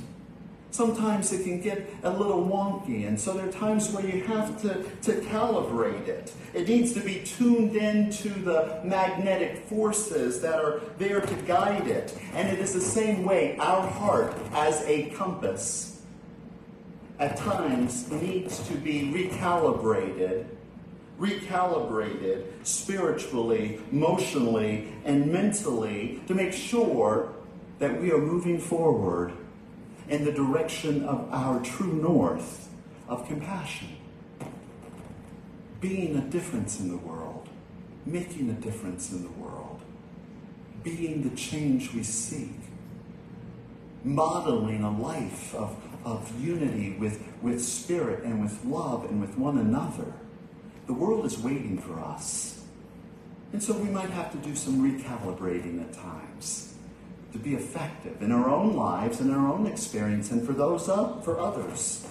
Sometimes 0.72 1.34
it 1.34 1.44
can 1.44 1.62
get 1.62 1.90
a 2.04 2.10
little 2.12 2.46
wonky, 2.46 3.08
and 3.08 3.20
so 3.20 3.34
there 3.34 3.50
are 3.50 3.52
times 3.52 3.92
where 3.92 4.06
you 4.06 4.24
have 4.26 4.62
to, 4.62 4.84
to 5.02 5.20
calibrate 5.28 6.08
it. 6.08 6.32
It 6.54 6.68
needs 6.68 6.94
to 6.94 7.00
be 7.00 7.24
tuned 7.26 7.76
into 7.76 8.30
the 8.30 8.80
magnetic 8.84 9.66
forces 9.66 10.42
that 10.42 10.60
are 10.60 10.82
there 11.00 11.22
to 11.22 11.36
guide 11.44 11.88
it. 11.88 12.16
And 12.34 12.48
it 12.48 12.60
is 12.60 12.74
the 12.74 12.82
same 12.82 13.26
way 13.26 13.58
our 13.58 13.86
heart, 13.88 14.36
as 14.54 14.84
a 14.84 15.10
compass, 15.12 16.02
at 17.18 17.36
times 17.36 18.10
needs 18.12 18.66
to 18.68 18.76
be 18.76 19.12
recalibrated 19.12 20.46
recalibrated 21.20 22.46
spiritually, 22.64 23.82
emotionally, 23.92 24.88
and 25.04 25.28
mentally 25.28 26.22
to 26.28 26.34
make 26.34 26.54
sure 26.54 27.34
that 27.80 28.00
we 28.02 28.12
are 28.12 28.18
moving 28.18 28.58
forward 28.58 29.34
in 30.10 30.26
the 30.26 30.32
direction 30.32 31.04
of 31.06 31.32
our 31.32 31.62
true 31.64 31.94
north 31.94 32.70
of 33.08 33.28
compassion. 33.28 33.90
being 35.82 36.18
a 36.18 36.22
difference 36.22 36.80
in 36.80 36.90
the 36.90 36.98
world, 36.98 37.48
making 38.06 38.50
a 38.50 38.54
difference 38.54 39.12
in 39.12 39.24
the 39.24 39.30
world, 39.32 39.82
being 40.84 41.24
the 41.28 41.36
change 41.36 41.94
we 41.94 42.04
seek, 42.04 42.52
modeling 44.04 44.84
a 44.84 44.92
life 45.00 45.56
of, 45.56 45.76
of 46.06 46.44
unity 46.44 46.96
with, 47.00 47.24
with 47.42 47.64
spirit 47.64 48.24
and 48.24 48.42
with 48.42 48.64
love 48.66 49.06
and 49.06 49.22
with 49.22 49.38
one 49.38 49.58
another. 49.58 50.14
The 50.88 50.94
world 50.94 51.26
is 51.26 51.40
waiting 51.40 51.78
for 51.78 52.00
us. 52.00 52.62
And 53.54 53.64
so 53.64 53.74
we 53.74 53.90
might 53.90 54.10
have 54.10 54.32
to 54.32 54.38
do 54.40 54.56
some 54.56 54.82
recalibrating 54.82 55.82
at 55.82 55.94
times 55.94 56.76
to 57.32 57.40
be 57.40 57.56
effective 57.56 58.22
in 58.22 58.32
our 58.32 58.50
own 58.50 58.76
lives 58.76 59.20
and 59.20 59.32
our 59.32 59.48
own 59.48 59.68
experience 59.68 60.32
and 60.32 60.46
for 60.46 60.54
those 60.54 60.90
uh, 60.90 61.20
for 61.22 61.40
others. 61.40 62.06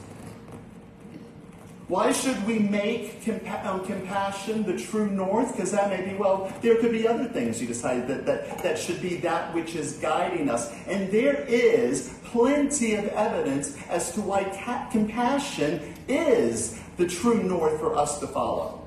Why 1.88 2.12
should 2.12 2.46
we 2.46 2.58
make 2.58 3.22
compa- 3.22 3.64
um, 3.64 3.84
compassion 3.86 4.62
the 4.62 4.78
true 4.78 5.10
north? 5.10 5.52
Because 5.52 5.72
that 5.72 5.88
may 5.88 6.06
be, 6.06 6.18
well, 6.18 6.52
there 6.60 6.76
could 6.76 6.92
be 6.92 7.08
other 7.08 7.24
things 7.24 7.62
you 7.62 7.66
decided 7.66 8.06
that, 8.08 8.26
that, 8.26 8.62
that 8.62 8.78
should 8.78 9.00
be 9.00 9.16
that 9.16 9.54
which 9.54 9.74
is 9.74 9.94
guiding 9.94 10.50
us. 10.50 10.70
And 10.86 11.10
there 11.10 11.46
is 11.48 12.14
plenty 12.24 12.94
of 12.94 13.06
evidence 13.06 13.74
as 13.88 14.12
to 14.12 14.20
why 14.20 14.44
compassion 14.92 15.94
is 16.08 16.78
the 16.98 17.06
true 17.06 17.42
north 17.42 17.80
for 17.80 17.96
us 17.96 18.20
to 18.20 18.26
follow. 18.26 18.86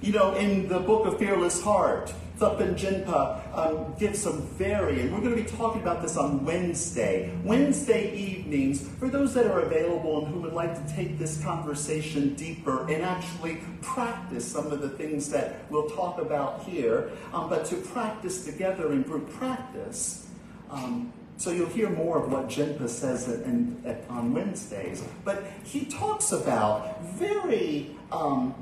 You 0.00 0.12
know, 0.12 0.34
in 0.34 0.68
the 0.68 0.78
book 0.78 1.06
of 1.06 1.18
Fearless 1.18 1.60
Heart, 1.60 2.14
Thupten 2.38 2.74
Jinpa 2.74 3.56
um, 3.56 3.94
gives 3.98 4.20
some 4.20 4.42
very, 4.58 5.00
and 5.00 5.12
we're 5.12 5.20
going 5.20 5.36
to 5.36 5.42
be 5.42 5.48
talking 5.56 5.80
about 5.80 6.02
this 6.02 6.16
on 6.16 6.44
Wednesday. 6.44 7.32
Wednesday 7.44 8.12
evenings, 8.14 8.88
for 8.98 9.08
those 9.08 9.34
that 9.34 9.46
are 9.46 9.60
available 9.60 10.24
and 10.24 10.34
who 10.34 10.40
would 10.40 10.52
like 10.52 10.74
to 10.74 10.94
take 10.94 11.16
this 11.18 11.42
conversation 11.44 12.34
deeper 12.34 12.90
and 12.90 13.02
actually 13.04 13.58
practice 13.82 14.44
some 14.44 14.72
of 14.72 14.80
the 14.80 14.88
things 14.88 15.30
that 15.30 15.70
we'll 15.70 15.88
talk 15.90 16.20
about 16.20 16.62
here, 16.64 17.12
um, 17.32 17.48
but 17.48 17.64
to 17.66 17.76
practice 17.76 18.44
together 18.44 18.92
in 18.92 19.02
group 19.02 19.30
practice. 19.34 20.28
Um, 20.70 21.12
so 21.36 21.50
you'll 21.50 21.68
hear 21.68 21.90
more 21.90 22.22
of 22.22 22.32
what 22.32 22.48
Jinpa 22.48 22.88
says 22.88 23.28
in, 23.28 23.80
in, 23.84 23.96
on 24.08 24.32
Wednesdays. 24.32 25.04
But 25.24 25.44
he 25.64 25.84
talks 25.84 26.32
about 26.32 27.02
very 27.02 27.90
um, 28.12 28.54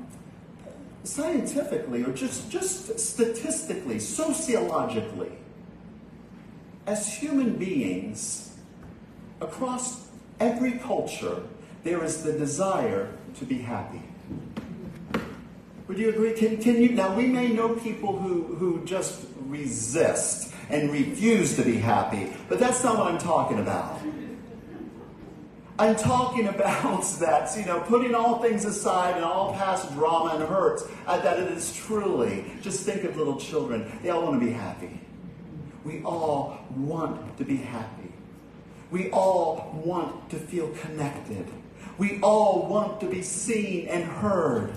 scientifically 1.03 2.03
or 2.03 2.11
just, 2.11 2.49
just 2.49 2.99
statistically, 2.99 3.99
sociologically, 3.99 5.31
as 6.85 7.13
human 7.13 7.55
beings, 7.55 8.55
across 9.41 10.07
every 10.39 10.73
culture, 10.73 11.43
there 11.83 12.03
is 12.03 12.23
the 12.23 12.33
desire 12.33 13.13
to 13.35 13.45
be 13.45 13.57
happy. 13.59 14.01
Would 15.87 15.97
you 15.97 16.09
agree? 16.09 16.33
Can 16.33 16.95
now 16.95 17.15
we 17.15 17.27
may 17.27 17.49
know 17.49 17.75
people 17.75 18.17
who, 18.17 18.43
who 18.55 18.83
just 18.85 19.25
resist 19.47 20.53
and 20.69 20.91
refuse 20.91 21.55
to 21.57 21.61
be 21.61 21.77
happy, 21.77 22.31
but 22.47 22.59
that's 22.59 22.83
not 22.83 22.97
what 22.97 23.07
I'm 23.07 23.17
talking 23.17 23.59
about. 23.59 24.02
I'm 25.79 25.95
talking 25.95 26.47
about 26.47 27.03
that, 27.19 27.57
you 27.57 27.65
know, 27.65 27.79
putting 27.81 28.13
all 28.13 28.39
things 28.39 28.65
aside 28.65 29.15
and 29.15 29.25
all 29.25 29.53
past 29.53 29.91
drama 29.93 30.35
and 30.35 30.43
hurts, 30.43 30.83
uh, 31.07 31.19
that 31.21 31.39
it 31.39 31.51
is 31.51 31.75
truly, 31.75 32.45
just 32.61 32.85
think 32.85 33.03
of 33.03 33.17
little 33.17 33.39
children. 33.39 33.91
They 34.03 34.09
all 34.09 34.23
want 34.23 34.39
to 34.39 34.45
be 34.45 34.51
happy. 34.51 34.99
We 35.83 36.03
all 36.03 36.65
want 36.75 37.37
to 37.37 37.43
be 37.43 37.57
happy. 37.57 38.11
We 38.91 39.09
all 39.09 39.81
want 39.83 40.29
to 40.29 40.37
feel 40.37 40.69
connected. 40.69 41.47
We 41.97 42.21
all 42.21 42.67
want 42.67 42.99
to 43.01 43.07
be 43.07 43.23
seen 43.23 43.87
and 43.87 44.03
heard. 44.03 44.73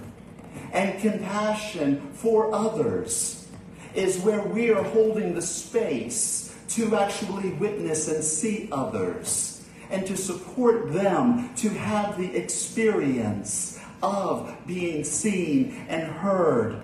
And 0.73 0.99
compassion 1.01 2.11
for 2.13 2.55
others 2.55 3.47
is 3.95 4.19
where 4.21 4.43
we 4.43 4.71
are 4.71 4.83
holding 4.83 5.35
the 5.35 5.43
space 5.43 6.55
to 6.71 6.97
actually 6.97 7.51
witness 7.51 8.09
and 8.09 8.25
see 8.25 8.69
others 8.73 9.56
and 9.91 10.07
to 10.07 10.17
support 10.17 10.93
them 10.93 11.55
to 11.57 11.69
have 11.71 12.19
the 12.19 12.35
experience 12.37 13.81
of 14.03 14.55
being 14.67 15.05
seen 15.05 15.87
and 15.89 16.03
heard. 16.05 16.83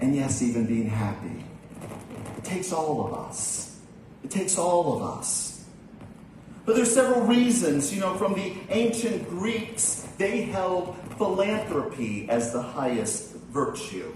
And 0.00 0.14
yes, 0.14 0.42
even 0.42 0.66
being 0.66 0.88
happy. 0.88 1.44
It 2.36 2.44
takes 2.44 2.72
all 2.72 3.06
of 3.06 3.14
us. 3.14 3.80
It 4.24 4.30
takes 4.30 4.58
all 4.58 4.96
of 4.96 5.18
us. 5.18 5.64
But 6.64 6.76
there's 6.76 6.92
several 6.92 7.22
reasons, 7.22 7.94
you 7.94 8.00
know, 8.00 8.14
from 8.14 8.34
the 8.34 8.52
ancient 8.68 9.28
Greeks, 9.28 10.06
they 10.18 10.42
held 10.42 10.96
philanthropy 11.16 12.28
as 12.28 12.52
the 12.52 12.60
highest 12.60 13.32
virtue. 13.50 14.14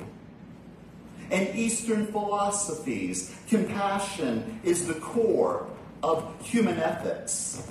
And 1.31 1.49
Eastern 1.57 2.07
philosophies, 2.07 3.35
compassion 3.49 4.61
is 4.64 4.87
the 4.87 4.95
core 4.95 5.67
of 6.02 6.35
human 6.42 6.78
ethics. 6.78 7.66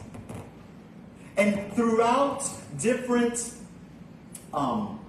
And 1.38 1.73
throughout 1.73 2.47
different 2.79 3.53
um, 4.53 5.00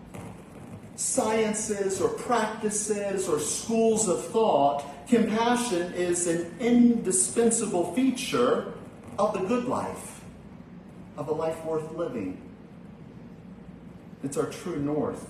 sciences 0.97 2.01
or 2.01 2.09
practices 2.11 3.29
or 3.29 3.39
schools 3.39 4.09
of 4.09 4.25
thought, 4.27 4.85
compassion 5.09 5.93
is 5.95 6.27
an 6.27 6.55
indispensable 6.61 7.93
feature 7.95 8.73
of 9.19 9.33
the 9.35 9.41
good 9.41 9.67
life, 9.67 10.23
of 11.17 11.29
a 11.29 11.33
life 11.33 11.65
worth 11.65 11.93
living. 11.93 12.41
It's 14.23 14.37
our 14.37 14.47
true 14.47 14.81
north. 14.81 15.29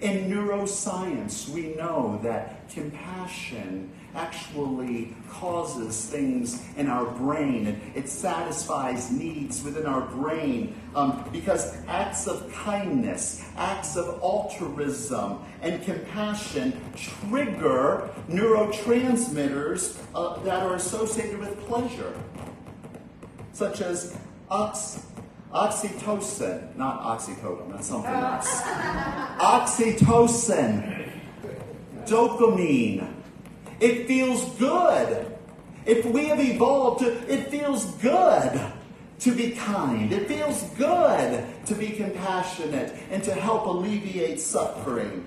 In 0.00 0.30
neuroscience, 0.30 1.48
we 1.48 1.74
know 1.74 2.20
that 2.22 2.68
compassion 2.68 3.90
actually 4.14 5.14
causes 5.28 6.06
things 6.06 6.62
in 6.76 6.88
our 6.88 7.04
brain. 7.04 7.66
It, 7.66 7.78
it 7.94 8.08
satisfies 8.08 9.10
needs 9.10 9.62
within 9.62 9.86
our 9.86 10.02
brain 10.02 10.74
um, 10.94 11.28
because 11.32 11.76
acts 11.88 12.26
of 12.26 12.52
kindness, 12.52 13.44
acts 13.56 13.96
of 13.96 14.20
altruism, 14.22 15.40
and 15.62 15.82
compassion 15.84 16.80
trigger 16.96 18.10
neurotransmitters 18.28 19.98
uh, 20.14 20.38
that 20.44 20.62
are 20.62 20.74
associated 20.74 21.38
with 21.38 21.58
pleasure, 21.66 22.14
such 23.52 23.80
as 23.80 24.16
ox. 24.50 25.06
Oxytocin, 25.52 26.74
not 26.74 27.00
oxycodone, 27.02 27.70
that's 27.70 27.86
something 27.86 28.10
else. 28.10 28.60
Oxytocin, 29.38 31.08
dopamine, 32.06 33.13
it 33.80 34.06
feels 34.06 34.44
good. 34.58 35.30
If 35.86 36.04
we 36.06 36.26
have 36.26 36.40
evolved 36.40 37.00
to, 37.00 37.32
it 37.32 37.48
feels 37.48 37.84
good 37.96 38.60
to 39.20 39.34
be 39.34 39.52
kind. 39.52 40.12
It 40.12 40.26
feels 40.28 40.62
good 40.70 41.44
to 41.66 41.74
be 41.74 41.90
compassionate 41.90 42.94
and 43.10 43.22
to 43.24 43.34
help 43.34 43.66
alleviate 43.66 44.40
suffering. 44.40 45.26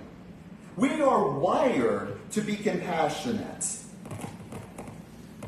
We 0.76 1.02
are 1.02 1.30
wired 1.30 2.18
to 2.32 2.42
be 2.42 2.56
compassionate 2.56 3.66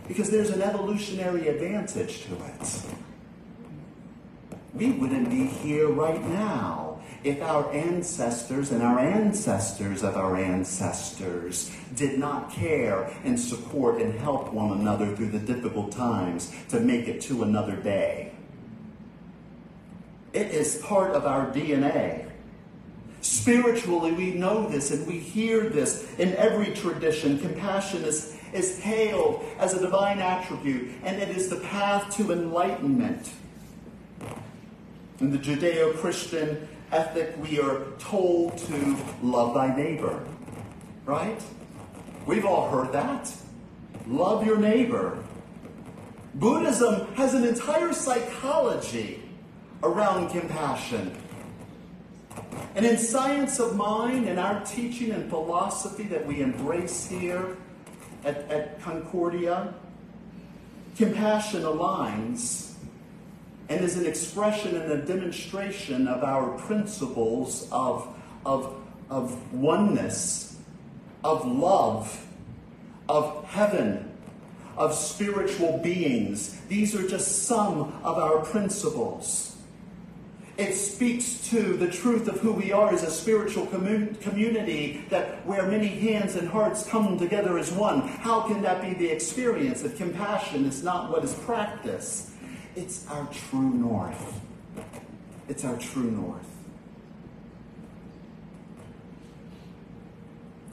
because 0.08 0.32
there's 0.32 0.50
an 0.50 0.62
evolutionary 0.62 1.48
advantage 1.48 2.24
to 2.24 2.34
it. 2.34 2.99
We 4.74 4.92
wouldn't 4.92 5.30
be 5.30 5.46
here 5.46 5.90
right 5.90 6.24
now 6.24 7.02
if 7.24 7.42
our 7.42 7.72
ancestors 7.74 8.72
and 8.72 8.82
our 8.82 9.00
ancestors 9.00 10.04
of 10.04 10.16
our 10.16 10.38
ancestors 10.38 11.72
did 11.96 12.18
not 12.18 12.52
care 12.52 13.12
and 13.24 13.38
support 13.38 14.02
and 14.02 14.14
help 14.20 14.54
one 14.54 14.80
another 14.80 15.16
through 15.16 15.30
the 15.30 15.40
difficult 15.40 15.92
times 15.92 16.54
to 16.70 16.80
make 16.80 17.08
it 17.08 17.20
to 17.22 17.44
another 17.44 17.76
day. 17.76 18.32
It 20.32 20.48
is 20.48 20.78
part 20.84 21.12
of 21.12 21.26
our 21.26 21.52
DNA. 21.52 22.30
Spiritually, 23.22 24.14
we 24.14 24.34
know 24.36 24.70
this 24.70 24.92
and 24.92 25.06
we 25.06 25.18
hear 25.20 25.68
this 25.70 26.14
in 26.20 26.36
every 26.36 26.74
tradition. 26.74 27.40
Compassion 27.40 28.04
is, 28.04 28.38
is 28.54 28.80
hailed 28.80 29.44
as 29.58 29.74
a 29.74 29.82
divine 29.82 30.20
attribute, 30.20 30.92
and 31.04 31.22
it 31.22 31.30
is 31.30 31.50
the 31.50 31.58
path 31.58 32.16
to 32.16 32.32
enlightenment. 32.32 33.32
In 35.22 35.32
the 35.32 35.38
Judeo 35.38 35.98
Christian 35.98 36.66
ethic, 36.94 37.36
we 37.42 37.60
are 37.60 37.86
told 38.00 38.58
to 38.58 38.98
love 39.22 39.54
thy 39.54 39.76
neighbor. 39.76 40.26
Right? 41.06 41.42
We've 42.26 42.46
all 42.46 42.70
heard 42.70 42.94
that. 42.94 43.34
Love 44.08 44.46
your 44.46 44.58
neighbor. 44.58 45.22
Buddhism 46.36 47.14
has 47.16 47.34
an 47.34 47.44
entire 47.44 47.92
psychology 47.92 49.22
around 49.84 50.30
compassion. 50.30 51.14
And 52.76 52.86
in 52.86 52.98
science 52.98 53.60
of 53.60 53.76
mind 53.76 54.30
and 54.30 54.40
our 54.40 54.64
teaching 54.64 55.12
and 55.12 55.30
philosophy 55.30 56.04
that 56.04 56.26
we 56.26 56.42
embrace 56.42 57.10
here 57.10 57.58
at, 58.24 58.50
at 58.50 58.82
Concordia, 58.82 59.74
compassion 60.96 61.64
aligns 61.64 62.69
and 63.70 63.86
is 63.86 63.98
an 63.98 64.06
expression 64.06 64.76
and 64.76 64.92
a 64.92 64.98
demonstration 64.98 66.08
of 66.08 66.24
our 66.24 66.58
principles 66.58 67.70
of, 67.72 68.08
of, 68.46 68.76
of 69.10 69.54
oneness, 69.54 70.58
of 71.24 71.46
love, 71.46 72.26
of 73.08 73.46
heaven, 73.46 74.12
of 74.76 74.94
spiritual 74.94 75.78
beings. 75.84 76.60
These 76.68 76.96
are 76.96 77.08
just 77.08 77.44
some 77.44 77.94
of 78.04 78.18
our 78.18 78.40
principles. 78.40 79.58
It 80.58 80.74
speaks 80.74 81.48
to 81.50 81.78
the 81.78 81.90
truth 81.90 82.28
of 82.28 82.40
who 82.42 82.52
we 82.52 82.74
are 82.74 82.92
as 82.92 83.04
a 83.04 83.12
spiritual 83.12 83.66
commun- 83.68 84.16
community 84.16 85.06
that 85.10 85.46
where 85.46 85.66
many 85.68 85.88
hands 85.88 86.36
and 86.36 86.50
hearts 86.50 86.86
come 86.86 87.18
together 87.18 87.58
as 87.58 87.72
one. 87.72 88.02
How 88.02 88.42
can 88.42 88.62
that 88.64 88.82
be 88.82 88.94
the 88.94 89.10
experience 89.10 89.84
if 89.84 89.96
compassion 89.96 90.66
is 90.66 90.84
not 90.84 91.12
what 91.12 91.24
is 91.24 91.34
practiced? 91.34 92.30
It's 92.76 93.08
our 93.08 93.28
true 93.28 93.70
north. 93.70 94.42
It's 95.48 95.66
our 95.66 95.78
true 95.78 96.12
north. 96.12 96.50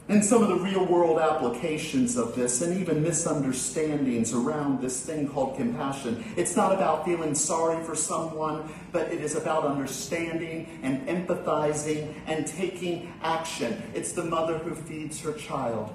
and 0.09 0.25
some 0.25 0.43
of 0.43 0.49
the 0.49 0.57
real 0.57 0.85
world 0.85 1.19
applications 1.19 2.17
of 2.17 2.37
this 2.37 2.63
and 2.63 2.81
even 2.81 3.03
misunderstandings 3.03 4.33
around 4.33 4.81
this 4.81 5.05
thing 5.05 5.29
called 5.29 5.57
compassion. 5.57 6.25
It's 6.37 6.55
not 6.55 6.73
about 6.73 7.05
feeling 7.05 7.35
sorry 7.35 7.83
for 7.85 7.97
someone, 7.97 8.73
but 8.93 9.09
it 9.09 9.21
is 9.21 9.35
about 9.35 9.65
understanding 9.65 10.79
and 10.83 11.07
empathizing 11.09 12.15
and 12.27 12.47
taking 12.47 13.13
action. 13.23 13.83
It's 13.95 14.13
the 14.13 14.25
mother 14.25 14.59
who 14.59 14.75
feeds 14.75 15.21
her 15.23 15.33
child, 15.33 15.93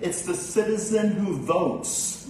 it's 0.00 0.22
the 0.22 0.34
citizen 0.34 1.12
who 1.12 1.36
votes 1.36 2.25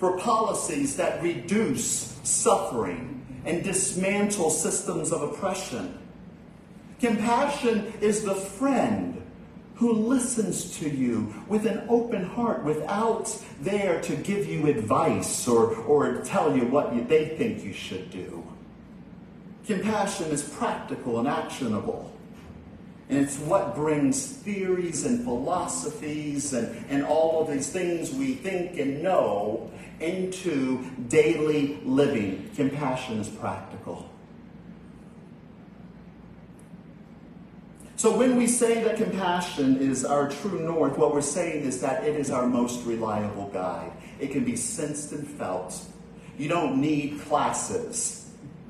for 0.00 0.16
policies 0.16 0.96
that 0.96 1.22
reduce 1.22 2.18
suffering 2.22 3.22
and 3.44 3.62
dismantle 3.62 4.48
systems 4.48 5.12
of 5.12 5.20
oppression. 5.20 5.98
Compassion 7.00 7.92
is 8.00 8.24
the 8.24 8.34
friend 8.34 9.22
who 9.74 9.92
listens 9.92 10.78
to 10.78 10.88
you 10.88 11.34
with 11.48 11.66
an 11.66 11.84
open 11.90 12.24
heart 12.24 12.64
without 12.64 13.38
there 13.60 14.00
to 14.00 14.16
give 14.16 14.46
you 14.46 14.66
advice 14.68 15.46
or, 15.46 15.74
or 15.74 16.22
tell 16.22 16.56
you 16.56 16.64
what 16.64 16.94
you, 16.94 17.04
they 17.04 17.36
think 17.36 17.62
you 17.62 17.72
should 17.74 18.10
do. 18.10 18.42
Compassion 19.66 20.30
is 20.30 20.42
practical 20.42 21.18
and 21.18 21.28
actionable. 21.28 22.10
And 23.10 23.18
it's 23.18 23.38
what 23.38 23.74
brings 23.74 24.24
theories 24.24 25.04
and 25.04 25.24
philosophies 25.24 26.52
and, 26.52 26.86
and 26.88 27.04
all 27.04 27.42
of 27.42 27.50
these 27.50 27.68
things 27.68 28.12
we 28.12 28.34
think 28.34 28.78
and 28.78 29.02
know 29.02 29.68
into 29.98 30.88
daily 31.08 31.80
living. 31.84 32.48
Compassion 32.54 33.18
is 33.18 33.28
practical. 33.28 34.08
So 37.96 38.16
when 38.16 38.36
we 38.36 38.46
say 38.46 38.82
that 38.84 38.96
compassion 38.96 39.78
is 39.78 40.04
our 40.04 40.30
true 40.30 40.60
north, 40.60 40.96
what 40.96 41.12
we're 41.12 41.20
saying 41.20 41.64
is 41.64 41.80
that 41.80 42.04
it 42.04 42.14
is 42.14 42.30
our 42.30 42.46
most 42.46 42.86
reliable 42.86 43.48
guide. 43.48 43.90
It 44.20 44.30
can 44.30 44.44
be 44.44 44.54
sensed 44.54 45.10
and 45.10 45.26
felt. 45.26 45.84
You 46.38 46.48
don't 46.48 46.80
need 46.80 47.20
classes. 47.22 48.19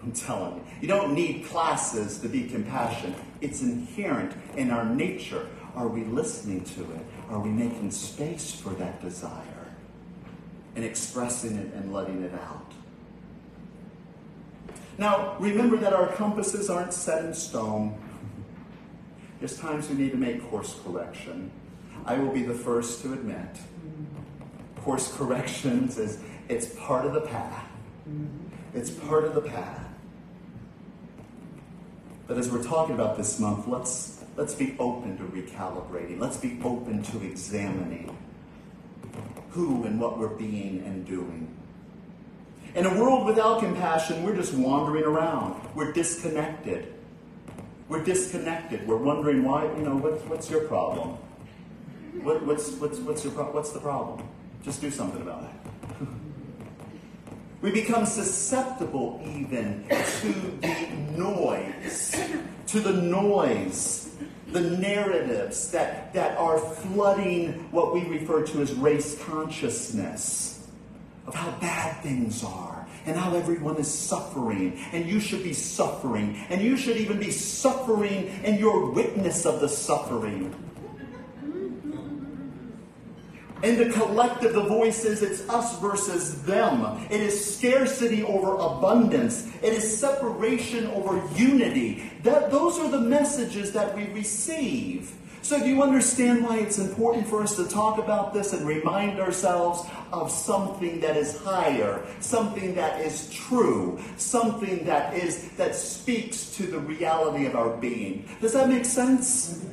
I'm 0.02 0.12
telling 0.12 0.56
you. 0.56 0.64
You 0.80 0.88
don't 0.88 1.14
need 1.14 1.44
classes 1.44 2.18
to 2.20 2.28
be 2.28 2.44
compassionate. 2.44 3.18
It's 3.40 3.62
inherent 3.62 4.32
in 4.56 4.70
our 4.70 4.84
nature. 4.84 5.46
Are 5.74 5.88
we 5.88 6.04
listening 6.04 6.64
to 6.64 6.80
it? 6.80 7.06
Are 7.28 7.38
we 7.38 7.50
making 7.50 7.90
space 7.90 8.52
for 8.52 8.70
that 8.70 9.00
desire 9.02 9.68
and 10.74 10.84
expressing 10.84 11.56
it 11.56 11.72
and 11.74 11.92
letting 11.92 12.22
it 12.22 12.32
out? 12.34 12.72
Now, 14.98 15.36
remember 15.38 15.76
that 15.78 15.92
our 15.92 16.08
compasses 16.08 16.68
aren't 16.68 16.92
set 16.92 17.24
in 17.24 17.34
stone. 17.34 17.98
There's 19.38 19.58
times 19.58 19.88
we 19.88 19.96
need 19.96 20.10
to 20.12 20.18
make 20.18 20.42
course 20.50 20.78
correction. 20.84 21.50
I 22.04 22.18
will 22.18 22.32
be 22.32 22.42
the 22.42 22.54
first 22.54 23.02
to 23.02 23.12
admit. 23.12 23.56
Course 24.76 25.12
corrections 25.16 25.98
is 25.98 26.18
it's 26.48 26.66
part 26.74 27.06
of 27.06 27.12
the 27.12 27.20
path. 27.20 27.64
It's 28.74 28.90
part 28.90 29.24
of 29.24 29.34
the 29.34 29.42
path. 29.42 29.89
But 32.30 32.38
as 32.38 32.48
we're 32.48 32.62
talking 32.62 32.94
about 32.94 33.16
this 33.16 33.40
month, 33.40 33.66
let's 33.66 34.22
let's 34.36 34.54
be 34.54 34.76
open 34.78 35.18
to 35.18 35.24
recalibrating. 35.24 36.20
Let's 36.20 36.36
be 36.36 36.60
open 36.62 37.02
to 37.02 37.26
examining 37.26 38.16
who 39.48 39.82
and 39.82 40.00
what 40.00 40.16
we're 40.16 40.28
being 40.28 40.84
and 40.86 41.04
doing. 41.04 41.52
In 42.76 42.86
a 42.86 43.00
world 43.00 43.26
without 43.26 43.58
compassion, 43.58 44.22
we're 44.22 44.36
just 44.36 44.54
wandering 44.54 45.02
around. 45.02 45.60
We're 45.74 45.90
disconnected. 45.90 46.94
We're 47.88 48.04
disconnected. 48.04 48.86
We're 48.86 48.94
wondering 48.94 49.42
why, 49.42 49.64
you 49.64 49.82
know, 49.82 49.96
what, 49.96 50.24
what's 50.28 50.48
your 50.48 50.68
problem? 50.68 51.18
What, 52.22 52.46
what's, 52.46 52.70
what's, 52.74 53.00
what's, 53.00 53.24
your 53.24 53.32
pro- 53.32 53.50
what's 53.50 53.72
the 53.72 53.80
problem? 53.80 54.24
Just 54.62 54.80
do 54.80 54.92
something 54.92 55.20
about 55.20 55.42
it. 55.42 55.69
We 57.62 57.70
become 57.70 58.06
susceptible 58.06 59.20
even 59.24 59.84
to 59.88 60.32
the 60.60 60.88
noise, 61.16 62.18
to 62.68 62.80
the 62.80 62.92
noise, 62.92 64.14
the 64.48 64.60
narratives 64.60 65.70
that, 65.70 66.12
that 66.14 66.36
are 66.38 66.58
flooding 66.58 67.52
what 67.70 67.92
we 67.92 68.02
refer 68.06 68.44
to 68.46 68.62
as 68.62 68.72
race 68.74 69.22
consciousness 69.24 70.66
of 71.26 71.34
how 71.34 71.50
bad 71.60 72.02
things 72.02 72.42
are 72.42 72.86
and 73.06 73.16
how 73.16 73.34
everyone 73.34 73.76
is 73.76 73.92
suffering, 73.92 74.78
and 74.92 75.06
you 75.06 75.20
should 75.20 75.42
be 75.42 75.54
suffering, 75.54 76.36
and 76.50 76.60
you 76.60 76.76
should 76.76 76.96
even 76.98 77.18
be 77.18 77.30
suffering 77.30 78.26
in 78.44 78.58
your 78.58 78.90
witness 78.90 79.46
of 79.46 79.60
the 79.60 79.68
suffering. 79.68 80.54
In 83.62 83.76
the 83.76 83.92
collective, 83.92 84.54
the 84.54 84.62
voices, 84.62 85.22
it's 85.22 85.46
us 85.50 85.78
versus 85.80 86.42
them. 86.42 87.06
It 87.10 87.20
is 87.20 87.56
scarcity 87.56 88.22
over 88.22 88.54
abundance. 88.54 89.48
It 89.62 89.74
is 89.74 89.98
separation 89.98 90.86
over 90.88 91.22
unity. 91.36 92.10
That, 92.22 92.50
those 92.50 92.78
are 92.78 92.90
the 92.90 93.00
messages 93.00 93.72
that 93.72 93.94
we 93.94 94.06
receive. 94.06 95.12
So, 95.42 95.58
do 95.58 95.66
you 95.66 95.82
understand 95.82 96.44
why 96.44 96.58
it's 96.58 96.78
important 96.78 97.26
for 97.26 97.42
us 97.42 97.56
to 97.56 97.66
talk 97.66 97.98
about 97.98 98.34
this 98.34 98.52
and 98.52 98.66
remind 98.66 99.18
ourselves 99.18 99.88
of 100.12 100.30
something 100.30 101.00
that 101.00 101.16
is 101.16 101.38
higher, 101.38 102.06
something 102.20 102.74
that 102.74 103.00
is 103.00 103.30
true, 103.30 103.98
something 104.16 104.84
that 104.84 105.14
is 105.14 105.48
that 105.52 105.74
speaks 105.74 106.54
to 106.56 106.66
the 106.66 106.78
reality 106.78 107.46
of 107.46 107.56
our 107.56 107.76
being? 107.78 108.28
Does 108.40 108.52
that 108.52 108.68
make 108.68 108.84
sense? 108.84 109.64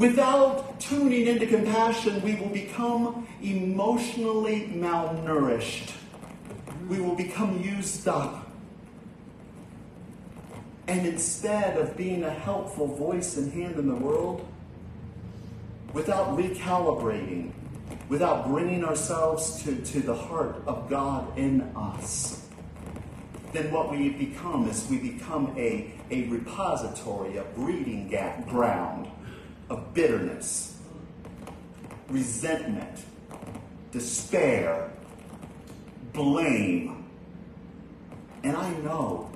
Without 0.00 0.80
tuning 0.80 1.26
into 1.26 1.46
compassion, 1.46 2.22
we 2.22 2.34
will 2.36 2.48
become 2.48 3.28
emotionally 3.42 4.62
malnourished. 4.72 5.92
We 6.88 7.00
will 7.00 7.14
become 7.14 7.60
used 7.60 8.08
up. 8.08 8.50
And 10.88 11.06
instead 11.06 11.76
of 11.76 11.98
being 11.98 12.24
a 12.24 12.30
helpful 12.30 12.86
voice 12.86 13.36
and 13.36 13.52
hand 13.52 13.76
in 13.76 13.88
the 13.88 13.94
world, 13.94 14.48
without 15.92 16.28
recalibrating, 16.28 17.50
without 18.08 18.48
bringing 18.48 18.82
ourselves 18.82 19.62
to, 19.64 19.76
to 19.82 20.00
the 20.00 20.14
heart 20.14 20.62
of 20.66 20.88
God 20.88 21.36
in 21.36 21.60
us, 21.76 22.46
then 23.52 23.70
what 23.70 23.90
we 23.90 24.08
become 24.08 24.66
is 24.66 24.88
we 24.88 24.96
become 24.96 25.52
a, 25.58 25.92
a 26.10 26.26
repository, 26.28 27.36
a 27.36 27.42
breeding 27.54 28.08
ground 28.48 29.09
of 29.70 29.94
bitterness, 29.94 30.76
resentment, 32.08 33.04
despair, 33.92 34.90
blame. 36.12 37.08
And 38.42 38.56
I 38.56 38.70
know 38.78 39.30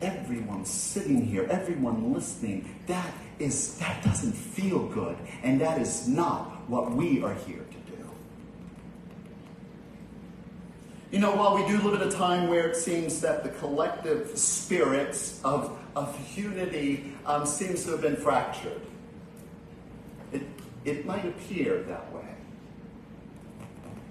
everyone 0.00 0.64
sitting 0.64 1.24
here, 1.24 1.46
everyone 1.50 2.12
listening, 2.12 2.74
that 2.86 3.12
is 3.38 3.78
that 3.78 4.02
doesn't 4.02 4.32
feel 4.32 4.86
good, 4.88 5.16
and 5.42 5.60
that 5.60 5.80
is 5.80 6.08
not 6.08 6.68
what 6.68 6.92
we 6.92 7.22
are 7.22 7.34
here 7.34 7.64
to 7.70 7.92
do. 7.92 8.10
You 11.10 11.18
know, 11.18 11.34
while 11.34 11.54
we 11.54 11.66
do 11.66 11.78
live 11.82 12.00
in 12.00 12.08
a 12.08 12.10
time 12.10 12.48
where 12.48 12.68
it 12.68 12.76
seems 12.76 13.20
that 13.20 13.42
the 13.42 13.50
collective 13.50 14.38
spirit 14.38 15.34
of, 15.44 15.76
of 15.96 16.16
unity 16.36 17.12
um, 17.26 17.44
seems 17.44 17.84
to 17.84 17.90
have 17.92 18.00
been 18.00 18.16
fractured, 18.16 18.80
it, 20.84 21.06
might 21.06 21.24
appear 21.24 21.82
that 21.82 22.12
way. 22.12 22.34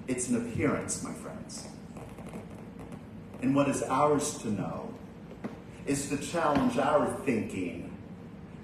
It's 0.08 0.30
an 0.30 0.48
appearance, 0.48 1.04
my 1.04 1.14
friends. 1.14 1.68
And 3.42 3.56
what 3.56 3.70
is 3.70 3.84
ours 3.84 4.38
to 4.40 4.50
know 4.50 4.94
is 5.86 6.10
to 6.10 6.18
challenge 6.18 6.78
our 6.78 7.08
thinking, 7.26 7.96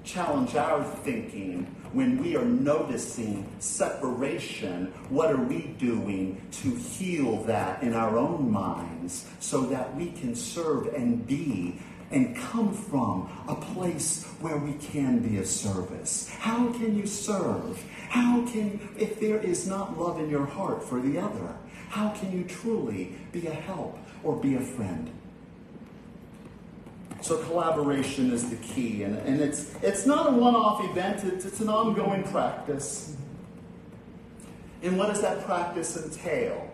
challenge 0.04 0.56
our 0.56 0.84
thinking 0.84 1.76
when 1.96 2.22
we 2.22 2.36
are 2.36 2.44
noticing 2.44 3.50
separation, 3.60 4.88
what 5.08 5.32
are 5.32 5.42
we 5.42 5.68
doing 5.80 6.46
to 6.52 6.76
heal 6.76 7.38
that 7.44 7.82
in 7.82 7.94
our 7.94 8.18
own 8.18 8.52
minds 8.52 9.30
so 9.40 9.62
that 9.62 9.96
we 9.96 10.12
can 10.12 10.36
serve 10.36 10.94
and 10.94 11.26
be 11.26 11.80
and 12.12 12.36
come 12.36 12.74
from 12.74 13.30
a 13.48 13.56
place 13.56 14.26
where 14.40 14.58
we 14.58 14.74
can 14.74 15.20
be 15.20 15.38
of 15.38 15.48
service? 15.48 16.30
How 16.40 16.72
can 16.74 16.96
you 16.98 17.08
serve? 17.08 17.84
How 18.10 18.46
can, 18.46 18.80
if 18.98 19.20
there 19.20 19.40
is 19.40 19.68
not 19.68 19.98
love 19.98 20.20
in 20.20 20.30
your 20.30 20.46
heart 20.46 20.84
for 20.84 21.02
the 21.02 21.20
other, 21.20 21.56
how 21.90 22.10
can 22.10 22.32
you 22.32 22.44
truly 22.44 23.16
be 23.32 23.48
a 23.48 23.54
help 23.54 23.98
or 24.24 24.36
be 24.36 24.56
a 24.56 24.62
friend? 24.62 25.12
So 27.22 27.44
collaboration 27.44 28.32
is 28.32 28.50
the 28.50 28.58
key, 28.58 29.04
and, 29.04 29.18
and 29.18 29.42
it's, 29.42 29.74
it's 29.82 30.06
not 30.06 30.28
a 30.28 30.32
one-off 30.32 30.88
event, 30.92 31.24
it's, 31.24 31.44
it's 31.46 31.60
an 31.60 31.70
ongoing 31.70 32.24
practice. 32.24 33.16
And 34.84 34.98
what 34.98 35.08
does 35.08 35.22
that 35.22 35.44
practice 35.46 35.98
entail? 35.98 36.70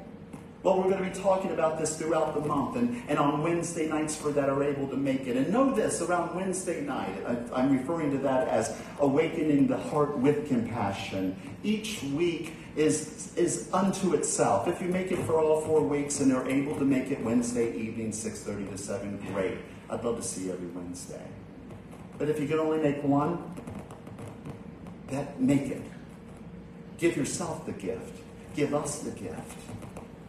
Well, 0.63 0.77
we're 0.77 0.91
going 0.91 1.03
to 1.03 1.09
be 1.09 1.23
talking 1.23 1.51
about 1.51 1.79
this 1.79 1.97
throughout 1.97 2.35
the 2.35 2.41
month 2.41 2.75
and, 2.75 3.01
and 3.09 3.17
on 3.17 3.41
Wednesday 3.41 3.87
nights 3.87 4.15
for 4.15 4.31
that 4.33 4.47
are 4.47 4.63
able 4.63 4.87
to 4.89 4.95
make 4.95 5.25
it. 5.25 5.35
And 5.35 5.51
know 5.51 5.73
this 5.73 6.01
around 6.01 6.35
Wednesday 6.35 6.81
night, 6.81 7.15
I, 7.25 7.61
I'm 7.61 7.75
referring 7.75 8.11
to 8.11 8.19
that 8.19 8.47
as 8.47 8.77
awakening 8.99 9.65
the 9.65 9.77
heart 9.77 10.19
with 10.19 10.47
compassion. 10.47 11.35
Each 11.63 12.03
week 12.03 12.53
is, 12.75 13.33
is 13.35 13.69
unto 13.73 14.13
itself. 14.13 14.67
If 14.67 14.79
you 14.81 14.87
make 14.89 15.11
it 15.11 15.17
for 15.25 15.39
all 15.39 15.61
four 15.61 15.81
weeks 15.81 16.19
and 16.19 16.31
are 16.31 16.47
able 16.47 16.77
to 16.77 16.85
make 16.85 17.09
it 17.09 17.23
Wednesday 17.23 17.75
evening, 17.75 18.11
6.30 18.11 18.69
to 18.69 18.77
7, 18.77 19.17
great. 19.33 19.57
I'd 19.89 20.03
love 20.03 20.17
to 20.17 20.23
see 20.23 20.45
you 20.45 20.53
every 20.53 20.67
Wednesday. 20.67 21.25
But 22.19 22.29
if 22.29 22.39
you 22.39 22.47
can 22.47 22.59
only 22.59 22.77
make 22.77 23.03
one, 23.03 23.55
that 25.07 25.41
make 25.41 25.63
it. 25.63 25.81
Give 26.99 27.17
yourself 27.17 27.65
the 27.65 27.71
gift. 27.71 28.15
Give 28.55 28.75
us 28.75 28.99
the 28.99 29.09
gift 29.09 29.57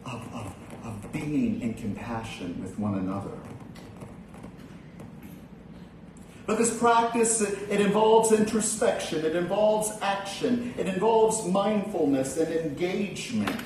of, 0.05 0.33
of, 0.33 0.55
of 0.83 1.11
being 1.11 1.61
in 1.61 1.73
compassion 1.73 2.61
with 2.61 2.77
one 2.79 2.95
another. 2.95 3.31
But 6.45 6.57
this 6.57 6.77
practice, 6.77 7.39
it, 7.39 7.69
it, 7.69 7.79
involves 7.79 8.33
introspection, 8.33 9.23
it 9.23 9.35
involves 9.35 9.91
action, 10.01 10.73
it 10.77 10.87
involves 10.87 11.47
mindfulness 11.47 12.37
and 12.37 12.53
engagement. 12.53 13.61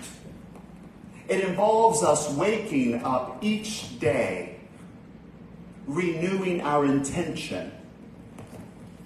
It 1.28 1.44
involves 1.44 2.04
us 2.04 2.30
waking 2.36 3.04
up 3.04 3.40
each 3.42 4.00
day 4.00 4.58
renewing 5.88 6.62
our 6.62 6.86
intention, 6.86 7.72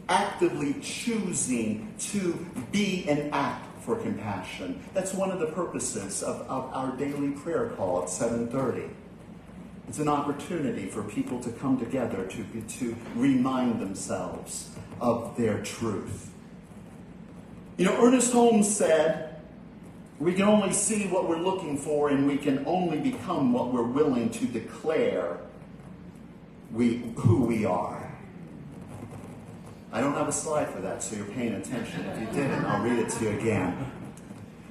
actively 0.10 0.76
choosing 0.82 1.94
to 2.00 2.46
be 2.72 3.08
and 3.08 3.34
act 3.34 3.70
for 3.91 4.01
compassion. 4.01 4.82
That's 4.93 5.13
one 5.13 5.32
of 5.32 5.39
the 5.39 5.47
purposes 5.47 6.23
of, 6.23 6.41
of 6.47 6.73
our 6.73 6.95
daily 6.95 7.32
prayer 7.32 7.71
call 7.75 8.04
at 8.04 8.08
7:30. 8.08 8.89
It's 9.89 9.99
an 9.99 10.08
opportunity 10.08 10.86
for 10.86 11.04
people 11.04 11.41
to 11.41 11.51
come 11.51 11.77
together 11.77 12.25
to, 12.25 12.62
to 12.80 12.95
remind 13.15 13.82
themselves 13.82 14.69
of 15.01 15.36
their 15.36 15.62
truth. 15.62 16.32
You 17.75 17.86
know, 17.86 18.01
Ernest 18.01 18.32
Holmes 18.32 18.73
said, 18.73 19.36
we 20.19 20.34
can 20.34 20.43
only 20.43 20.71
see 20.71 21.08
what 21.08 21.27
we're 21.27 21.41
looking 21.41 21.77
for, 21.77 22.10
and 22.10 22.25
we 22.27 22.38
can 22.38 22.63
only 22.65 22.99
become 22.99 23.51
what 23.51 23.73
we're 23.73 23.91
willing 23.99 24.30
to 24.30 24.45
declare 24.45 25.39
we, 26.71 26.97
who 27.17 27.43
we 27.43 27.65
are. 27.65 28.01
I 29.93 29.99
don't 29.99 30.13
have 30.13 30.30
a 30.30 30.32
slide 30.32 30.69
for 30.69 30.80
that, 30.82 31.04
so 31.04 31.17
you're 31.17 31.25
paying 31.25 31.54
attention. 31.54 32.06
If 32.06 32.19
you 32.21 32.25
didn't, 32.27 32.63
I'll 32.65 32.82
read 32.82 32.99
it 32.99 33.10
to 33.10 33.25
you 33.25 33.32
again. 33.32 33.91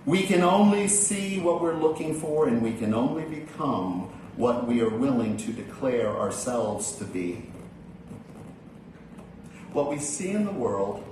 We 0.07 0.23
can 0.23 0.43
only 0.43 0.89
see 0.89 1.41
what 1.41 1.61
we're 1.61 1.77
looking 1.77 2.19
for, 2.19 2.49
and 2.49 2.63
we 2.63 2.73
can 2.73 2.95
only 2.95 3.25
become 3.25 4.11
what 4.37 4.67
we 4.67 4.81
are 4.81 4.89
willing 4.89 5.37
to 5.37 5.53
declare 5.53 6.09
ourselves 6.09 6.93
to 6.97 7.05
be. 7.05 7.51
What 9.75 9.91
we 9.91 9.99
see 9.99 10.31
in 10.31 10.47
the 10.47 10.53
world, 10.53 11.05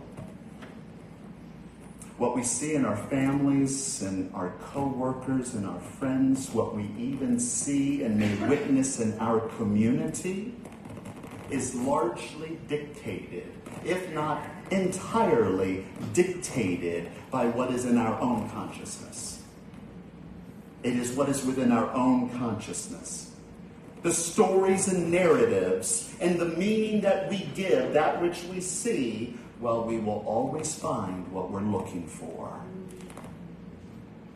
what 2.16 2.34
we 2.34 2.42
see 2.42 2.74
in 2.74 2.86
our 2.86 2.96
families 2.96 4.02
and 4.02 4.34
our 4.34 4.54
co-workers 4.72 5.54
and 5.54 5.66
our 5.66 5.80
friends, 5.80 6.50
what 6.50 6.74
we 6.74 6.90
even 6.98 7.38
see 7.38 8.02
and 8.02 8.18
may 8.18 8.34
witness 8.48 8.98
in 9.00 9.18
our 9.18 9.40
community, 9.40 10.54
is 11.50 11.74
largely 11.74 12.58
dictated, 12.68 13.46
if 13.84 14.12
not 14.12 14.44
entirely 14.70 15.84
dictated, 16.12 17.10
by 17.30 17.46
what 17.46 17.72
is 17.72 17.84
in 17.84 17.96
our 17.96 18.20
own 18.20 18.48
consciousness. 18.50 19.42
It 20.82 20.94
is 20.94 21.12
what 21.12 21.28
is 21.28 21.44
within 21.44 21.72
our 21.72 21.90
own 21.92 22.30
consciousness. 22.38 23.32
The 24.02 24.12
stories 24.12 24.88
and 24.88 25.10
narratives 25.10 26.14
and 26.20 26.38
the 26.38 26.44
meaning 26.44 27.00
that 27.00 27.28
we 27.28 27.48
give, 27.54 27.92
that 27.94 28.22
which 28.22 28.44
we 28.44 28.60
see, 28.60 29.36
well, 29.60 29.84
we 29.84 29.98
will 29.98 30.22
always 30.26 30.74
find 30.74 31.30
what 31.32 31.50
we're 31.50 31.60
looking 31.60 32.06
for. 32.06 32.52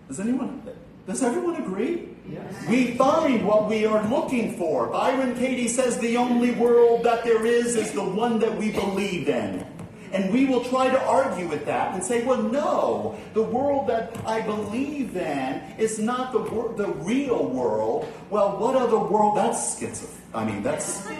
Does 0.08 0.18
anyone, 0.18 0.62
does 1.06 1.22
everyone 1.22 1.56
agree? 1.56 2.08
Yes. 2.28 2.68
We 2.68 2.94
find 2.94 3.46
what 3.46 3.68
we 3.68 3.84
are 3.84 4.06
looking 4.08 4.56
for. 4.56 4.86
Byron 4.86 5.36
Katie 5.36 5.68
says 5.68 5.98
the 5.98 6.16
only 6.16 6.52
world 6.52 7.04
that 7.04 7.24
there 7.24 7.44
is 7.44 7.74
is 7.74 7.92
the 7.92 8.04
one 8.04 8.38
that 8.38 8.56
we 8.56 8.70
believe 8.70 9.28
in. 9.28 9.66
And 10.12 10.32
we 10.32 10.44
will 10.44 10.62
try 10.62 10.90
to 10.90 11.02
argue 11.04 11.48
with 11.48 11.64
that 11.66 11.94
and 11.94 12.04
say, 12.04 12.22
well, 12.22 12.42
no, 12.42 13.18
the 13.32 13.42
world 13.42 13.88
that 13.88 14.14
I 14.26 14.42
believe 14.42 15.16
in 15.16 15.62
is 15.78 15.98
not 15.98 16.32
the, 16.32 16.40
wor- 16.40 16.74
the 16.76 16.88
real 16.88 17.48
world. 17.48 18.06
Well, 18.28 18.58
what 18.58 18.76
other 18.76 18.98
world? 18.98 19.38
That's 19.38 19.78
schizophrenic. 19.78 20.18
I 20.34 20.44
mean, 20.44 20.62
that's. 20.62 21.06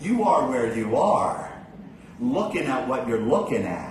you 0.00 0.22
are 0.22 0.48
where 0.48 0.76
you 0.76 0.96
are, 0.96 1.50
looking 2.20 2.64
at 2.64 2.86
what 2.86 3.08
you're 3.08 3.20
looking 3.20 3.64
at. 3.64 3.87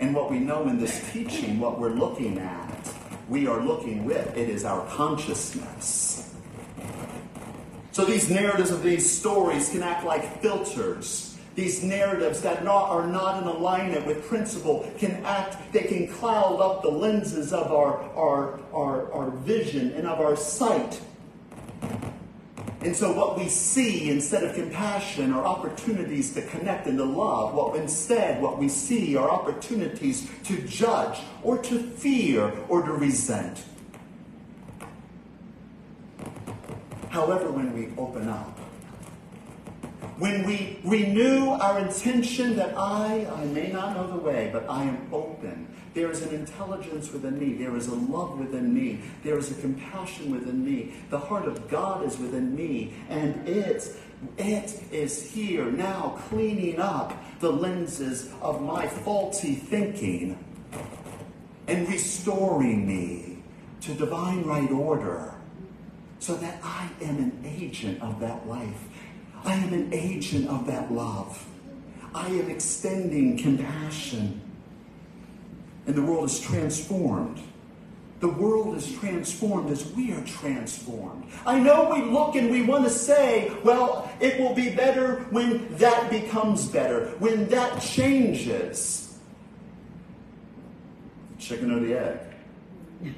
And 0.00 0.14
what 0.14 0.30
we 0.30 0.38
know 0.38 0.66
in 0.66 0.78
this 0.78 1.12
teaching, 1.12 1.60
what 1.60 1.78
we're 1.78 1.90
looking 1.90 2.38
at, 2.38 2.94
we 3.28 3.46
are 3.46 3.60
looking 3.60 4.04
with. 4.04 4.36
It 4.36 4.48
is 4.48 4.64
our 4.64 4.84
consciousness. 4.86 6.34
So 7.92 8.04
these 8.04 8.30
narratives 8.30 8.70
of 8.70 8.82
these 8.82 9.08
stories 9.08 9.68
can 9.68 9.82
act 9.82 10.04
like 10.04 10.40
filters. 10.40 11.36
These 11.54 11.84
narratives 11.84 12.40
that 12.42 12.64
not, 12.64 12.88
are 12.88 13.06
not 13.06 13.42
in 13.42 13.48
alignment 13.48 14.06
with 14.06 14.26
principle 14.26 14.90
can 14.98 15.22
act, 15.24 15.72
they 15.72 15.82
can 15.82 16.08
cloud 16.08 16.60
up 16.60 16.82
the 16.82 16.88
lenses 16.88 17.52
of 17.52 17.70
our, 17.70 18.00
our, 18.16 18.58
our, 18.72 19.12
our 19.12 19.30
vision 19.30 19.92
and 19.92 20.06
of 20.06 20.20
our 20.20 20.36
sight 20.36 21.00
and 22.82 22.96
so, 22.96 23.12
what 23.12 23.36
we 23.36 23.48
see 23.48 24.08
instead 24.08 24.42
of 24.42 24.54
compassion 24.54 25.34
are 25.34 25.44
opportunities 25.44 26.32
to 26.32 26.40
connect 26.42 26.86
and 26.86 26.96
to 26.96 27.04
love. 27.04 27.52
What 27.52 27.76
instead, 27.76 28.40
what 28.40 28.58
we 28.58 28.70
see 28.70 29.16
are 29.16 29.30
opportunities 29.30 30.30
to 30.44 30.56
judge 30.62 31.18
or 31.42 31.58
to 31.58 31.78
fear 31.78 32.50
or 32.68 32.82
to 32.82 32.92
resent. 32.92 33.64
However, 37.10 37.50
when 37.50 37.74
we 37.74 37.92
open 37.98 38.28
up, 38.28 38.58
when 40.18 40.46
we 40.46 40.78
renew 40.82 41.50
our 41.50 41.80
intention 41.80 42.56
that 42.56 42.74
I, 42.78 43.26
I 43.34 43.44
may 43.46 43.70
not 43.72 43.94
know 43.94 44.06
the 44.06 44.18
way, 44.18 44.48
but 44.52 44.64
I 44.70 44.84
am 44.84 45.06
open 45.12 45.66
there 45.92 46.10
is 46.10 46.22
an 46.22 46.34
intelligence 46.34 47.12
within 47.12 47.38
me. 47.38 47.54
There 47.54 47.76
is 47.76 47.88
a 47.88 47.94
love 47.94 48.38
within 48.38 48.72
me. 48.72 49.00
There 49.24 49.38
is 49.38 49.50
a 49.50 49.60
compassion 49.60 50.30
within 50.30 50.64
me. 50.64 50.94
The 51.10 51.18
heart 51.18 51.46
of 51.46 51.68
God 51.68 52.04
is 52.04 52.16
within 52.18 52.54
me. 52.54 52.94
And 53.08 53.48
it, 53.48 53.96
it 54.38 54.82
is 54.92 55.32
here 55.32 55.64
now 55.64 56.20
cleaning 56.28 56.78
up 56.78 57.12
the 57.40 57.50
lenses 57.50 58.32
of 58.40 58.62
my 58.62 58.86
faulty 58.86 59.54
thinking 59.54 60.38
and 61.66 61.88
restoring 61.88 62.86
me 62.86 63.42
to 63.80 63.94
divine 63.94 64.44
right 64.44 64.70
order 64.70 65.34
so 66.20 66.34
that 66.36 66.60
I 66.62 66.88
am 67.02 67.16
an 67.16 67.42
agent 67.44 68.00
of 68.00 68.20
that 68.20 68.46
life. 68.46 68.88
I 69.42 69.54
am 69.54 69.72
an 69.72 69.92
agent 69.92 70.48
of 70.48 70.66
that 70.66 70.92
love. 70.92 71.46
I 72.14 72.28
am 72.28 72.50
extending 72.50 73.38
compassion 73.38 74.40
and 75.90 75.98
the 75.98 76.02
world 76.02 76.26
is 76.26 76.38
transformed. 76.38 77.42
The 78.20 78.28
world 78.28 78.76
is 78.76 78.96
transformed 78.98 79.72
as 79.72 79.84
we 79.90 80.12
are 80.12 80.24
transformed. 80.24 81.24
I 81.44 81.58
know 81.58 81.90
we 81.92 82.02
look 82.02 82.36
and 82.36 82.48
we 82.48 82.62
want 82.62 82.84
to 82.84 82.90
say, 82.90 83.50
well, 83.64 84.08
it 84.20 84.38
will 84.38 84.54
be 84.54 84.70
better 84.70 85.26
when 85.30 85.66
that 85.78 86.08
becomes 86.08 86.68
better, 86.68 87.06
when 87.18 87.48
that 87.48 87.82
changes. 87.82 89.18
The 91.36 91.42
Chicken 91.42 91.72
or 91.72 91.80
the 91.80 91.98
egg? 91.98 92.20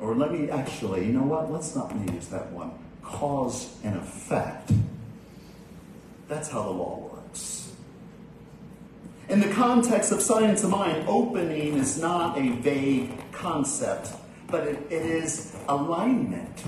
Or 0.00 0.14
let 0.14 0.32
me 0.32 0.48
actually, 0.48 1.04
you 1.04 1.12
know 1.12 1.24
what? 1.24 1.52
Let's 1.52 1.76
not 1.76 1.92
use 2.10 2.28
that 2.28 2.50
one. 2.52 2.70
Cause 3.02 3.76
and 3.84 3.96
effect. 3.98 4.70
That's 6.26 6.48
how 6.48 6.62
the 6.62 6.70
law 6.70 7.10
works. 7.12 7.17
In 9.28 9.40
the 9.40 9.48
context 9.48 10.10
of 10.10 10.22
science 10.22 10.64
of 10.64 10.70
mind, 10.70 11.04
opening 11.06 11.76
is 11.76 12.00
not 12.00 12.38
a 12.38 12.48
vague 12.48 13.10
concept, 13.30 14.12
but 14.46 14.66
it, 14.66 14.78
it 14.88 15.02
is 15.02 15.54
alignment. 15.68 16.64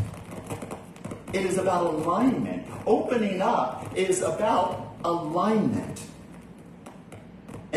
It 1.33 1.47
is 1.47 1.57
about 1.57 1.95
alignment. 1.95 2.67
Opening 2.87 3.41
up 3.41 3.91
is 3.97 4.21
about 4.21 4.95
alignment. 5.05 6.03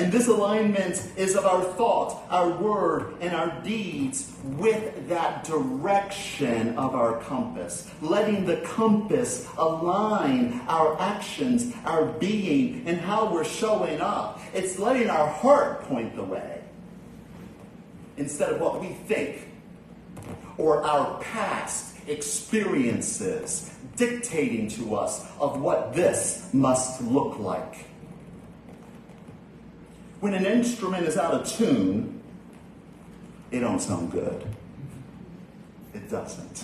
And 0.03 0.11
this 0.11 0.27
alignment 0.27 1.01
is 1.15 1.33
of 1.33 1.45
our 1.45 1.63
thought, 1.63 2.23
our 2.29 2.49
word, 2.49 3.15
and 3.21 3.33
our 3.33 3.61
deeds 3.61 4.33
with 4.43 5.07
that 5.07 5.45
direction 5.45 6.77
of 6.77 6.93
our 6.93 7.21
compass. 7.21 7.89
Letting 8.01 8.45
the 8.45 8.57
compass 8.57 9.47
align 9.57 10.59
our 10.67 10.99
actions, 10.99 11.73
our 11.85 12.03
being, 12.03 12.83
and 12.85 12.99
how 12.99 13.31
we're 13.31 13.45
showing 13.45 14.01
up. 14.01 14.41
It's 14.53 14.77
letting 14.77 15.09
our 15.09 15.25
heart 15.25 15.83
point 15.83 16.17
the 16.17 16.25
way 16.25 16.61
instead 18.17 18.51
of 18.51 18.59
what 18.59 18.81
we 18.81 18.87
think 18.87 19.47
or 20.57 20.83
our 20.83 21.17
past 21.21 21.95
experiences 22.09 23.73
dictating 23.95 24.67
to 24.71 24.95
us 24.95 25.25
of 25.39 25.61
what 25.61 25.93
this 25.93 26.49
must 26.51 27.01
look 27.01 27.39
like. 27.39 27.85
When 30.23 30.33
an 30.33 30.45
instrument 30.45 31.05
is 31.05 31.17
out 31.17 31.33
of 31.33 31.45
tune, 31.45 32.21
it 33.51 33.59
don't 33.59 33.81
sound 33.81 34.09
good. 34.09 34.41
It 35.93 36.09
doesn't. 36.09 36.63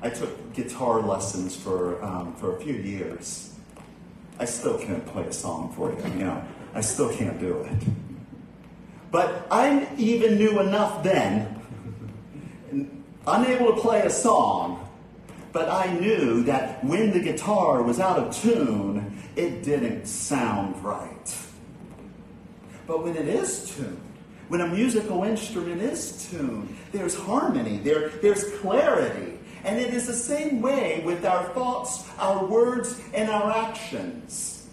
I 0.00 0.08
took 0.08 0.54
guitar 0.54 1.02
lessons 1.02 1.54
for, 1.54 2.02
um, 2.02 2.34
for 2.36 2.56
a 2.56 2.60
few 2.62 2.72
years. 2.72 3.54
I 4.38 4.46
still 4.46 4.78
can't 4.78 5.04
play 5.04 5.24
a 5.24 5.32
song 5.34 5.74
for 5.76 5.92
you, 5.92 6.02
you 6.18 6.24
know. 6.24 6.42
I 6.72 6.80
still 6.80 7.12
can't 7.14 7.38
do 7.38 7.58
it. 7.58 7.76
But 9.10 9.46
I 9.50 9.86
even 9.98 10.38
knew 10.38 10.60
enough 10.60 11.02
then, 11.02 11.60
unable 13.26 13.74
to 13.74 13.80
play 13.82 14.00
a 14.00 14.10
song, 14.10 14.88
but 15.52 15.68
I 15.68 15.92
knew 15.92 16.42
that 16.44 16.82
when 16.82 17.10
the 17.10 17.20
guitar 17.20 17.82
was 17.82 18.00
out 18.00 18.18
of 18.18 18.34
tune, 18.34 19.22
it 19.36 19.62
didn't 19.62 20.06
sound 20.06 20.82
right. 20.82 21.36
But 22.90 23.04
when 23.04 23.16
it 23.16 23.28
is 23.28 23.70
tuned, 23.70 24.00
when 24.48 24.62
a 24.62 24.66
musical 24.66 25.22
instrument 25.22 25.80
is 25.80 26.28
tuned, 26.28 26.76
there's 26.90 27.14
harmony, 27.14 27.76
there, 27.76 28.08
there's 28.20 28.42
clarity. 28.58 29.38
And 29.62 29.78
it 29.78 29.94
is 29.94 30.08
the 30.08 30.12
same 30.12 30.60
way 30.60 31.00
with 31.06 31.24
our 31.24 31.44
thoughts, 31.50 32.04
our 32.18 32.44
words, 32.44 33.00
and 33.14 33.30
our 33.30 33.48
actions. 33.52 34.68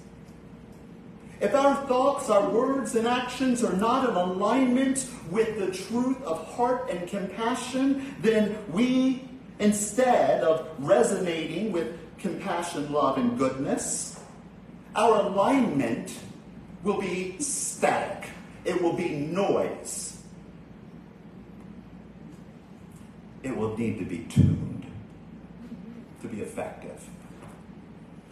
If 1.39 1.53
our 1.53 1.75
thoughts, 1.85 2.31
our 2.31 2.49
words, 2.49 2.95
and 2.95 3.07
actions 3.07 3.63
are 3.63 3.73
not 3.73 4.09
in 4.09 4.15
alignment 4.15 5.07
with 5.29 5.59
the 5.59 5.69
truth 5.69 6.19
of 6.23 6.43
heart 6.55 6.89
and 6.89 7.07
compassion, 7.07 8.15
then 8.21 8.57
we, 8.71 9.29
instead 9.59 10.43
of 10.43 10.67
resonating 10.79 11.71
with 11.71 11.95
compassion, 12.17 12.91
love, 12.91 13.19
and 13.19 13.37
goodness, 13.37 14.19
our 14.95 15.17
alignment 15.27 16.17
will 16.83 16.99
be 16.99 17.37
static, 17.39 18.29
it 18.65 18.81
will 18.81 18.93
be 18.93 19.09
noise. 19.09 20.21
It 23.43 23.55
will 23.55 23.77
need 23.77 23.99
to 23.99 24.05
be 24.05 24.19
tuned 24.29 24.85
to 26.21 26.27
be 26.27 26.41
effective. 26.41 27.07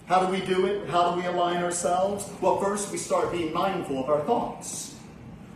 How 0.08 0.25
do 0.25 0.31
we 0.31 0.41
do 0.41 0.65
it? 0.65 0.89
How 0.89 1.12
do 1.12 1.21
we 1.21 1.25
align 1.25 1.63
ourselves? 1.63 2.29
Well, 2.41 2.60
first 2.60 2.91
we 2.91 2.97
start 2.97 3.31
being 3.31 3.53
mindful 3.53 4.03
of 4.03 4.10
our 4.10 4.21
thoughts. 4.21 4.95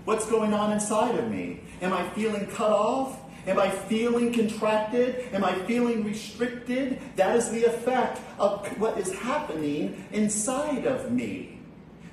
What's 0.05 0.25
going 0.25 0.53
on 0.53 0.71
inside 0.71 1.15
of 1.15 1.29
me? 1.29 1.61
Am 1.81 1.93
I 1.93 2.07
feeling 2.09 2.47
cut 2.47 2.71
off? 2.71 3.19
Am 3.45 3.59
I 3.59 3.69
feeling 3.69 4.33
contracted? 4.33 5.33
Am 5.33 5.43
I 5.43 5.53
feeling 5.65 6.03
restricted? 6.03 6.99
That 7.15 7.35
is 7.35 7.49
the 7.51 7.65
effect 7.65 8.19
of 8.39 8.65
what 8.79 8.97
is 8.97 9.13
happening 9.13 10.05
inside 10.11 10.85
of 10.85 11.11
me. 11.11 11.58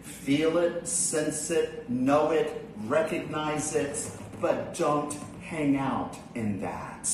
Feel 0.07 0.59
it, 0.59 0.87
sense 0.87 1.51
it, 1.51 1.90
know 1.90 2.31
it, 2.31 2.64
recognize 2.85 3.75
it, 3.75 4.11
but 4.40 4.75
don't 4.75 5.16
hang 5.42 5.77
out 5.77 6.16
in 6.35 6.61
that. 6.61 7.09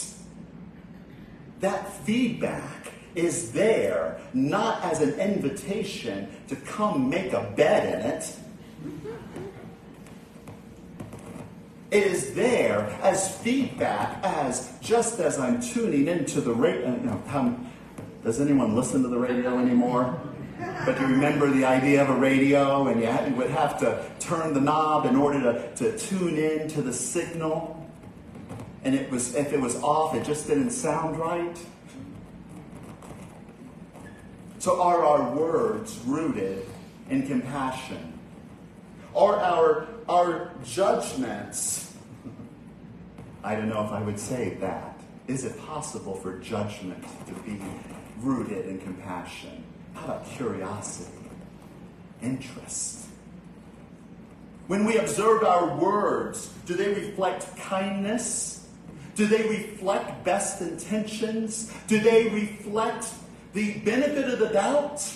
That 1.61 1.93
feedback 2.05 2.93
is 3.15 3.53
there 3.53 4.21
not 4.35 4.83
as 4.85 5.01
an 5.01 5.19
invitation 5.19 6.29
to 6.49 6.57
come 6.57 7.09
make 7.09 7.33
a 7.33 7.43
bed 7.57 8.01
in 8.01 8.11
it. 8.11 8.37
It 11.91 12.07
is 12.07 12.35
there 12.35 12.89
as 13.03 13.37
feedback, 13.39 14.25
as 14.25 14.73
just 14.81 15.21
as 15.21 15.39
I'm 15.39 15.61
tuning 15.61 16.09
into 16.09 16.41
the 16.41 16.53
radio. 16.53 16.89
Uh, 16.89 16.97
know, 16.97 17.59
does 18.25 18.41
anyone 18.41 18.75
listen 18.75 19.03
to 19.03 19.09
the 19.09 19.19
radio 19.19 19.59
anymore? 19.59 20.19
But 20.85 21.01
you 21.01 21.07
remember 21.07 21.49
the 21.49 21.65
idea 21.65 22.03
of 22.03 22.11
a 22.11 22.17
radio, 22.17 22.89
and 22.89 23.01
you, 23.01 23.37
would 23.37 23.51
have 23.51 23.79
to 23.81 24.05
turn 24.19 24.53
the 24.53 24.61
knob 24.61 25.07
in 25.07 25.15
order 25.15 25.41
to, 25.41 25.75
to 25.77 25.99
tune 25.99 26.37
in 26.37 26.69
to 26.69 26.83
the 26.83 26.93
signal. 26.93 27.89
And 28.85 28.95
it 28.95 29.11
was 29.11 29.35
if 29.37 29.53
it 29.53 29.61
was 29.61 29.77
off, 29.83 30.15
it 30.15 30.25
just 30.25 30.49
didn't 30.49 30.71
sound 30.71 31.19
right. 31.19 31.57
So 34.59 34.81
are 34.81 35.05
our 35.05 35.35
words 35.35 35.99
rooted 36.05 36.67
in 37.11 37.27
compassion? 37.27 38.19
Are 39.15 39.37
our, 39.37 39.89
our 40.09 40.53
judgments, 40.65 41.93
I 43.45 43.55
don't 43.55 43.69
know 43.69 43.85
if 43.85 43.93
I 43.93 44.03
would 44.03 44.19
say 44.19 44.57
that. 44.61 45.01
Is 45.29 45.45
it 45.45 45.59
possible 45.67 46.15
for 46.15 46.39
judgment 46.39 47.05
to 47.27 47.35
be 47.43 47.61
rooted 48.21 48.67
in 48.67 48.79
compassion? 48.81 49.65
How 49.95 50.05
about 50.05 50.27
curiosity? 50.27 51.11
Interest? 52.23 53.07
When 54.67 54.85
we 54.85 54.97
observe 54.97 55.43
our 55.43 55.77
words, 55.77 56.53
do 56.67 56.75
they 56.75 56.89
reflect 56.89 57.57
kindness? 57.57 58.67
Do 59.15 59.27
they 59.27 59.47
reflect 59.49 60.25
best 60.25 60.63
intentions? 60.63 61.73
Do 61.87 62.01
they 62.01 62.29
reflect 62.29 63.07
the 63.53 63.79
benefit 63.81 64.31
of 64.31 64.39
the 64.39 64.49
doubt? 64.49 65.07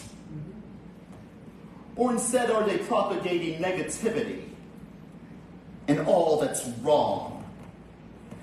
Or 1.95 2.13
instead, 2.13 2.51
are 2.51 2.67
they 2.67 2.79
propagating 2.79 3.63
negativity 3.63 4.43
and 5.89 6.01
all 6.01 6.41
that's 6.41 6.67
wrong? 6.83 7.36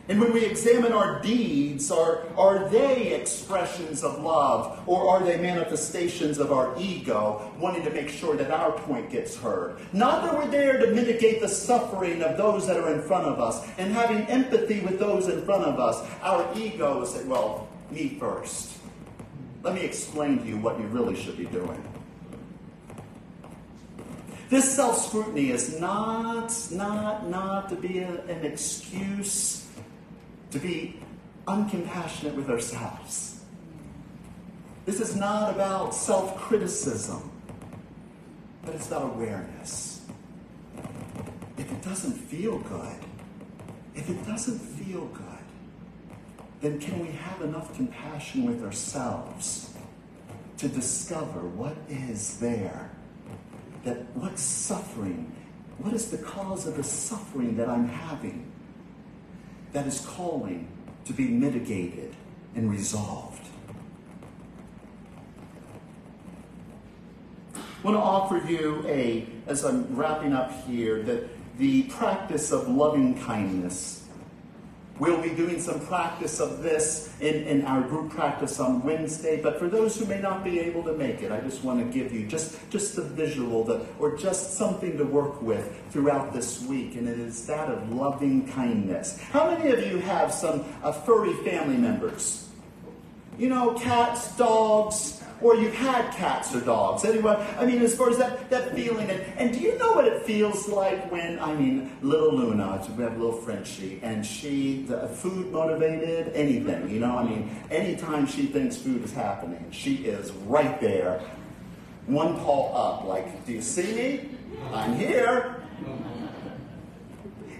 And 0.10 0.20
when 0.20 0.34
we 0.34 0.44
examine 0.44 0.92
our 0.92 1.22
deeds, 1.22 1.89
are, 1.89 2.24
are 2.38 2.68
they 2.68 3.13
expressions 3.13 4.04
of 4.04 4.22
love 4.22 4.84
or 4.86 5.08
are 5.10 5.24
they 5.24 5.38
manifestations 5.38 6.39
of 6.39 6.52
our 6.52 6.76
ego 6.78 7.50
wanting 7.58 7.84
to 7.84 7.89
make 7.89 8.10
sure 8.10 8.36
that 8.36 8.52
our 8.52 8.74
point 8.74 9.10
gets 9.10 9.38
heard? 9.38 9.78
Not 9.94 10.24
that 10.24 10.34
we're 10.34 10.52
there 10.52 10.78
to 10.86 10.94
mitigate 10.94 11.39
the 11.39 11.48
suffering 11.48 12.22
of 12.22 12.36
those 12.36 12.68
that 12.68 12.76
are 12.76 12.94
in 12.94 13.02
front 13.02 13.28
of 13.28 13.39
us 13.39 13.66
and 13.78 13.94
having 13.94 14.26
empathy 14.26 14.82
with 14.82 15.00
those 15.00 15.30
in 15.30 15.42
front 15.46 15.63
of 15.63 15.80
us. 15.80 16.06
Our 16.22 16.50
ego 16.54 17.02
is 17.02 17.13
that, 17.13 17.26
well, 17.26 17.70
me 17.89 18.18
first. 18.20 18.78
Let 19.62 19.76
me 19.76 19.82
explain 19.82 20.39
to 20.39 20.46
you 20.46 20.58
what 20.58 20.78
you 20.80 20.86
really 20.88 21.16
should 21.16 21.38
be 21.38 21.46
doing. 21.46 21.82
This 24.50 24.70
self 24.76 24.98
scrutiny 24.98 25.52
is 25.52 25.80
not, 25.80 26.54
not, 26.72 27.30
not 27.30 27.70
to 27.70 27.76
be 27.76 28.00
a, 28.00 28.22
an 28.26 28.46
excuse 28.46 29.62
to 30.54 30.60
be 30.60 30.96
uncompassionate 31.48 32.36
with 32.36 32.48
ourselves. 32.48 33.42
This 34.86 35.02
is 35.02 35.16
not 35.16 35.52
about 35.52 35.96
self 35.96 36.38
criticism, 36.38 37.32
but 38.63 38.76
it's 38.76 38.88
about 38.88 39.16
awareness. 39.16 40.06
If 41.58 41.72
it 41.72 41.82
doesn't 41.82 42.13
feel 42.13 42.60
good, 42.60 43.00
if 43.96 44.08
it 44.08 44.26
doesn't 44.28 44.60
feel 44.60 45.08
good, 45.08 45.26
then 46.62 46.80
can 46.80 47.00
we 47.00 47.12
have 47.12 47.42
enough 47.42 47.76
compassion 47.76 48.46
with 48.46 48.63
ourselves 48.63 49.74
to 50.60 50.68
discover 50.68 51.39
what 51.39 51.76
is 51.89 52.38
there? 52.38 52.92
That 53.86 54.06
what's 54.16 54.44
suffering? 54.44 55.36
What 55.80 55.96
is 55.96 56.12
the 56.12 56.20
cause 56.20 56.68
of 56.68 56.78
the 56.78 56.84
suffering 56.84 57.58
that 57.58 57.68
I'm 57.68 57.88
having? 57.88 58.53
That 59.74 59.88
is 59.88 60.06
calling 60.06 60.68
to 61.06 61.14
be 61.14 61.28
mitigated 61.28 62.16
and 62.56 62.72
resolved. 62.72 63.42
I 67.56 67.60
want 67.84 67.98
to 67.98 68.02
offer 68.02 68.42
you 68.48 68.86
a, 68.88 69.28
as 69.46 69.66
I'm 69.66 69.94
wrapping 69.94 70.32
up 70.32 70.66
here, 70.66 71.04
that 71.04 71.28
the 71.58 71.84
practice 71.84 72.52
of 72.52 72.70
loving 72.70 73.20
kindness 73.20 74.03
We'll 74.99 75.21
be 75.21 75.32
doing 75.32 75.60
some 75.60 75.79
practice 75.88 76.39
of 76.39 76.62
this 76.62 77.12
in, 77.19 77.43
in 77.47 77.65
our 77.65 77.82
group 77.82 78.12
practice 78.12 78.60
on 78.60 78.84
Wednesday. 78.84 79.41
But 79.41 79.58
for 79.58 79.67
those 79.67 79.97
who 79.97 80.06
may 80.06 80.21
not 80.21 80.43
be 80.43 80.60
able 80.60 80.84
to 80.84 80.93
make 80.93 81.23
it, 81.23 81.32
I 81.32 81.39
just 81.41 81.63
want 81.63 81.79
to 81.79 81.86
give 81.86 82.13
you 82.13 82.27
just, 82.27 82.69
just 82.69 82.95
a 82.99 83.01
visual 83.01 83.63
that, 83.63 83.82
or 83.97 84.15
just 84.15 84.53
something 84.53 84.95
to 84.97 85.03
work 85.03 85.41
with 85.41 85.75
throughout 85.89 86.32
this 86.32 86.62
week. 86.65 86.95
And 86.95 87.08
it 87.08 87.17
is 87.17 87.47
that 87.47 87.69
of 87.69 87.91
loving 87.91 88.47
kindness. 88.49 89.19
How 89.19 89.49
many 89.49 89.71
of 89.71 89.84
you 89.88 89.97
have 89.97 90.32
some 90.32 90.63
uh, 90.84 90.91
furry 90.91 91.34
family 91.43 91.77
members? 91.77 92.47
You 93.39 93.49
know, 93.49 93.73
cats, 93.73 94.38
dogs, 94.38 95.23
or 95.41 95.56
you've 95.56 95.74
had 95.74 96.13
cats 96.13 96.54
or 96.56 96.62
dogs. 96.62 97.04
Anyway, 97.06 97.36
I 97.58 97.65
mean, 97.65 97.82
as 97.82 97.96
far 97.96 98.10
as 98.10 98.17
that, 98.17 98.50
that 98.50 98.76
feeling. 98.76 99.10
And, 99.10 99.22
and 99.38 99.54
do 99.54 99.60
you 99.60 99.78
know 99.78 99.93
what 99.93 100.06
it 100.06 100.24
feels 100.24 100.67
like 100.67 101.12
when, 101.12 101.39
I 101.39 101.54
mean, 101.54 101.91
little 102.02 102.34
Luna, 102.34 102.86
we 102.96 103.04
have 103.04 103.15
a 103.15 103.24
little 103.24 103.41
Frenchie, 103.41 104.00
and 104.04 104.26
she, 104.26 104.84
the 104.84 105.04
uh, 105.04 105.08
food 105.08 105.52
motivated, 105.52 106.34
anything, 106.34 106.89
you 106.89 107.00
know? 107.00 107.17
I 107.17 107.24
mean, 107.24 107.50
anytime 107.69 108.26
she 108.26 108.48
thinks 108.48 108.78
food 108.78 109.04
is 109.04 109.13
happening, 109.13 109.65
she 109.72 109.96
is 110.06 110.32
right 110.32 110.80
there, 110.80 111.22
one 112.06 112.38
paw 112.39 112.74
up, 112.74 113.06
like, 113.06 113.46
do 113.46 113.54
you 113.54 113.62
see 113.62 113.93
me? 113.93 114.30
I'm 114.72 114.96
here. 114.96 115.63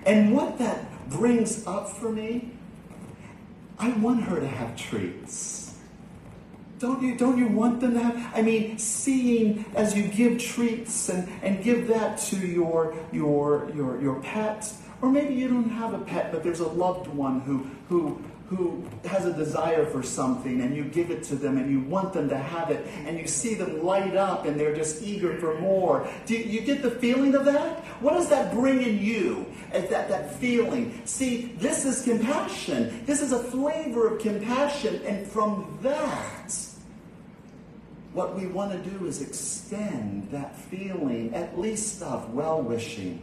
And 0.06 0.36
what 0.36 0.58
that 0.60 1.10
brings 1.10 1.66
up 1.66 1.90
for 1.90 2.12
me, 2.12 2.52
I 3.80 3.90
want 3.94 4.24
her 4.24 4.40
to 4.40 4.48
have 4.48 4.76
treats. 4.76 5.73
Don't 6.84 7.02
you, 7.02 7.16
don't 7.16 7.38
you 7.38 7.48
want 7.48 7.80
them 7.80 7.94
to 7.94 8.00
have? 8.02 8.32
I 8.36 8.42
mean, 8.42 8.78
seeing 8.78 9.64
as 9.74 9.96
you 9.96 10.04
give 10.04 10.38
treats 10.38 11.08
and, 11.08 11.30
and 11.42 11.64
give 11.64 11.88
that 11.88 12.18
to 12.24 12.36
your, 12.36 12.94
your, 13.14 13.72
your, 13.74 14.02
your 14.02 14.20
pet, 14.20 14.70
or 15.02 15.10
maybe 15.10 15.34
you 15.34 15.48
don't 15.48 15.70
have 15.70 15.94
a 15.94 16.00
pet, 16.00 16.34
but 16.34 16.44
there's 16.44 16.60
a 16.60 16.68
loved 16.68 17.08
one 17.08 17.40
who, 17.40 17.66
who, 17.88 18.22
who 18.48 18.84
has 19.06 19.26
a 19.26 19.32
desire 19.32 19.86
for 19.86 20.04
something 20.04 20.60
and 20.60 20.76
you 20.76 20.84
give 20.84 21.10
it 21.10 21.24
to 21.24 21.38
them 21.38 21.58
and 21.58 21.72
you 21.72 21.80
want 21.90 22.12
them 22.12 22.28
to 22.28 22.38
have 22.38 22.70
it 22.70 22.86
and 23.06 23.18
you 23.18 23.28
see 23.28 23.54
them 23.54 23.82
light 23.82 24.18
up 24.18 24.46
and 24.46 24.60
they're 24.60 24.76
just 24.76 25.02
eager 25.02 25.38
for 25.38 25.58
more. 25.62 26.06
Do 26.26 26.34
you, 26.34 26.44
you 26.44 26.62
get 26.66 26.82
the 26.82 26.92
feeling 26.92 27.34
of 27.34 27.46
that? 27.46 27.80
What 28.02 28.16
does 28.16 28.28
that 28.28 28.54
bring 28.54 28.82
in 28.82 29.00
you 29.00 29.46
as 29.72 29.90
that, 29.90 30.10
that 30.10 30.36
feeling? 30.36 31.02
See, 31.06 31.54
this 31.60 31.86
is 31.86 32.04
compassion. 32.04 33.06
This 33.06 33.22
is 33.22 33.32
a 33.32 33.40
flavor 33.40 34.14
of 34.14 34.22
compassion. 34.22 35.02
And 35.06 35.26
from 35.26 35.80
that, 35.82 36.73
what 38.14 38.36
we 38.36 38.46
want 38.46 38.72
to 38.72 38.90
do 38.90 39.06
is 39.08 39.22
extend 39.22 40.30
that 40.30 40.56
feeling, 40.56 41.34
at 41.34 41.60
least 41.60 42.02
of 42.04 42.34
well 42.34 42.62
wishing, 42.62 43.22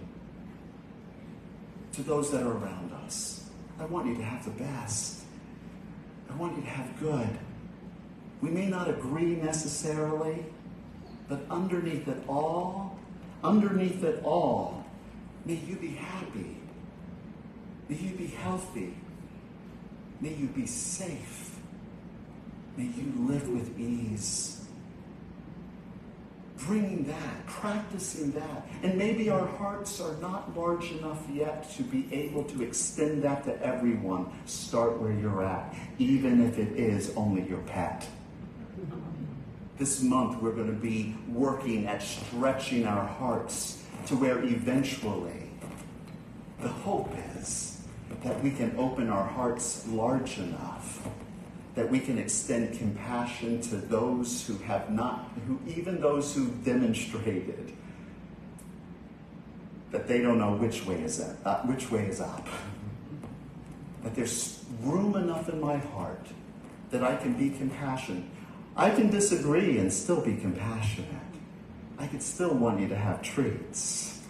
to 1.92 2.02
those 2.02 2.30
that 2.32 2.42
are 2.42 2.52
around 2.52 2.92
us. 3.04 3.48
I 3.78 3.84
want 3.86 4.08
you 4.08 4.16
to 4.16 4.22
have 4.22 4.44
the 4.44 4.50
best. 4.50 5.22
I 6.28 6.34
want 6.36 6.56
you 6.56 6.62
to 6.62 6.68
have 6.68 7.00
good. 7.00 7.28
We 8.40 8.50
may 8.50 8.66
not 8.66 8.88
agree 8.88 9.36
necessarily, 9.36 10.44
but 11.28 11.40
underneath 11.50 12.08
it 12.08 12.22
all, 12.28 12.98
underneath 13.44 14.02
it 14.02 14.22
all, 14.24 14.84
may 15.44 15.54
you 15.54 15.76
be 15.76 15.88
happy. 15.88 16.56
May 17.88 17.96
you 17.96 18.14
be 18.16 18.26
healthy. 18.26 18.94
May 20.20 20.34
you 20.34 20.46
be 20.46 20.66
safe. 20.66 21.58
May 22.76 22.84
you 22.84 23.12
live 23.26 23.48
with 23.48 23.78
ease 23.78 24.59
bringing 26.66 27.04
that, 27.04 27.46
practicing 27.46 28.32
that. 28.32 28.66
And 28.82 28.96
maybe 28.96 29.30
our 29.30 29.46
hearts 29.46 30.00
are 30.00 30.16
not 30.16 30.56
large 30.56 30.90
enough 30.92 31.22
yet 31.32 31.70
to 31.72 31.82
be 31.82 32.08
able 32.12 32.44
to 32.44 32.62
extend 32.62 33.22
that 33.22 33.44
to 33.44 33.62
everyone. 33.64 34.30
Start 34.46 35.00
where 35.00 35.12
you're 35.12 35.44
at, 35.44 35.74
even 35.98 36.46
if 36.46 36.58
it 36.58 36.72
is 36.78 37.12
only 37.16 37.48
your 37.48 37.60
pet. 37.60 38.06
This 39.78 40.02
month, 40.02 40.42
we're 40.42 40.52
going 40.52 40.66
to 40.66 40.72
be 40.72 41.16
working 41.28 41.86
at 41.86 42.02
stretching 42.02 42.86
our 42.86 43.06
hearts 43.06 43.82
to 44.06 44.16
where 44.16 44.42
eventually 44.42 45.50
the 46.60 46.68
hope 46.68 47.12
is 47.38 47.80
that 48.22 48.42
we 48.42 48.50
can 48.50 48.74
open 48.76 49.08
our 49.08 49.24
hearts 49.24 49.86
large 49.88 50.38
enough 50.38 51.08
that 51.74 51.88
we 51.88 52.00
can 52.00 52.18
extend 52.18 52.76
compassion 52.76 53.60
to 53.62 53.76
those 53.76 54.46
who 54.46 54.56
have 54.58 54.90
not, 54.90 55.30
who 55.46 55.58
even 55.66 56.00
those 56.00 56.34
who 56.34 56.48
demonstrated 56.64 57.72
that 59.90 60.06
they 60.06 60.20
don't 60.20 60.38
know 60.38 60.52
which 60.52 60.84
way 60.86 61.00
is 61.02 61.20
up, 61.20 61.36
uh, 61.44 61.62
which 61.62 61.90
way 61.90 62.06
is 62.06 62.20
up. 62.20 62.46
That 64.02 64.14
there's 64.14 64.64
room 64.82 65.16
enough 65.16 65.48
in 65.48 65.60
my 65.60 65.76
heart 65.76 66.26
that 66.90 67.02
I 67.02 67.16
can 67.16 67.34
be 67.34 67.50
compassionate. 67.50 68.24
I 68.76 68.90
can 68.90 69.10
disagree 69.10 69.78
and 69.78 69.92
still 69.92 70.20
be 70.20 70.36
compassionate. 70.36 71.08
I 71.98 72.06
could 72.06 72.22
still 72.22 72.54
want 72.54 72.80
you 72.80 72.88
to 72.88 72.96
have 72.96 73.20
treats. 73.22 74.22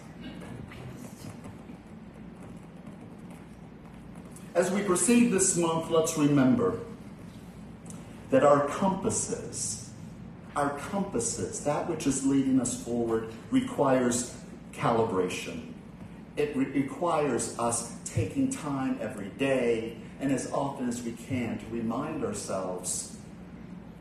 As 4.53 4.69
we 4.69 4.81
proceed 4.83 5.31
this 5.31 5.55
month, 5.55 5.89
let's 5.89 6.17
remember 6.17 6.79
that 8.31 8.43
our 8.43 8.65
compasses, 8.67 9.91
our 10.55 10.71
compasses, 10.89 11.63
that 11.65 11.87
which 11.89 12.07
is 12.07 12.25
leading 12.25 12.59
us 12.59 12.81
forward, 12.81 13.27
requires 13.51 14.35
calibration. 14.73 15.73
It 16.37 16.55
re- 16.55 16.65
requires 16.65 17.59
us 17.59 17.93
taking 18.05 18.49
time 18.49 18.97
every 19.01 19.27
day 19.37 19.97
and 20.21 20.31
as 20.31 20.49
often 20.51 20.87
as 20.87 21.03
we 21.03 21.11
can 21.11 21.59
to 21.59 21.65
remind 21.69 22.23
ourselves 22.23 23.17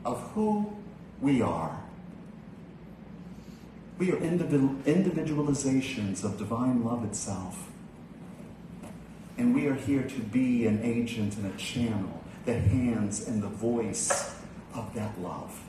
of 0.05 0.21
who 0.35 0.77
we 1.21 1.43
are. 1.43 1.83
We 3.99 4.13
are 4.13 4.17
individualizations 4.17 6.23
of 6.25 6.39
divine 6.39 6.85
love 6.85 7.05
itself. 7.05 7.67
And 9.37 9.55
we 9.55 9.67
are 9.67 9.75
here 9.75 10.03
to 10.03 10.21
be 10.21 10.67
an 10.67 10.81
agent 10.83 11.37
and 11.37 11.53
a 11.53 11.57
channel 11.57 12.20
the 12.45 12.55
hands 12.55 13.27
and 13.29 13.43
the 13.43 13.49
voice 13.49 14.35
of 14.75 14.93
that 14.95 15.21
love. 15.21 15.61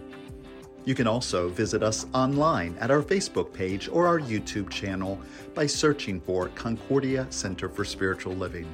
You 0.84 0.94
can 0.94 1.08
also 1.08 1.48
visit 1.48 1.82
us 1.82 2.06
online 2.14 2.76
at 2.78 2.92
our 2.92 3.02
Facebook 3.02 3.52
page 3.52 3.88
or 3.88 4.06
our 4.06 4.20
YouTube 4.20 4.70
channel 4.70 5.20
by 5.52 5.66
searching 5.66 6.20
for 6.20 6.46
Concordia 6.50 7.26
Center 7.30 7.68
for 7.68 7.84
Spiritual 7.84 8.34
Living. 8.34 8.72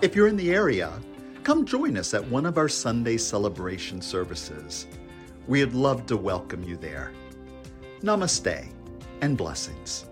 If 0.00 0.14
you're 0.14 0.28
in 0.28 0.36
the 0.36 0.54
area, 0.54 0.92
come 1.42 1.64
join 1.64 1.96
us 1.96 2.14
at 2.14 2.24
one 2.28 2.46
of 2.46 2.56
our 2.56 2.68
Sunday 2.68 3.16
celebration 3.16 4.00
services. 4.00 4.86
We'd 5.48 5.72
love 5.72 6.06
to 6.06 6.16
welcome 6.16 6.62
you 6.62 6.76
there. 6.76 7.10
Namaste 8.00 8.68
and 9.22 9.36
blessings. 9.36 10.04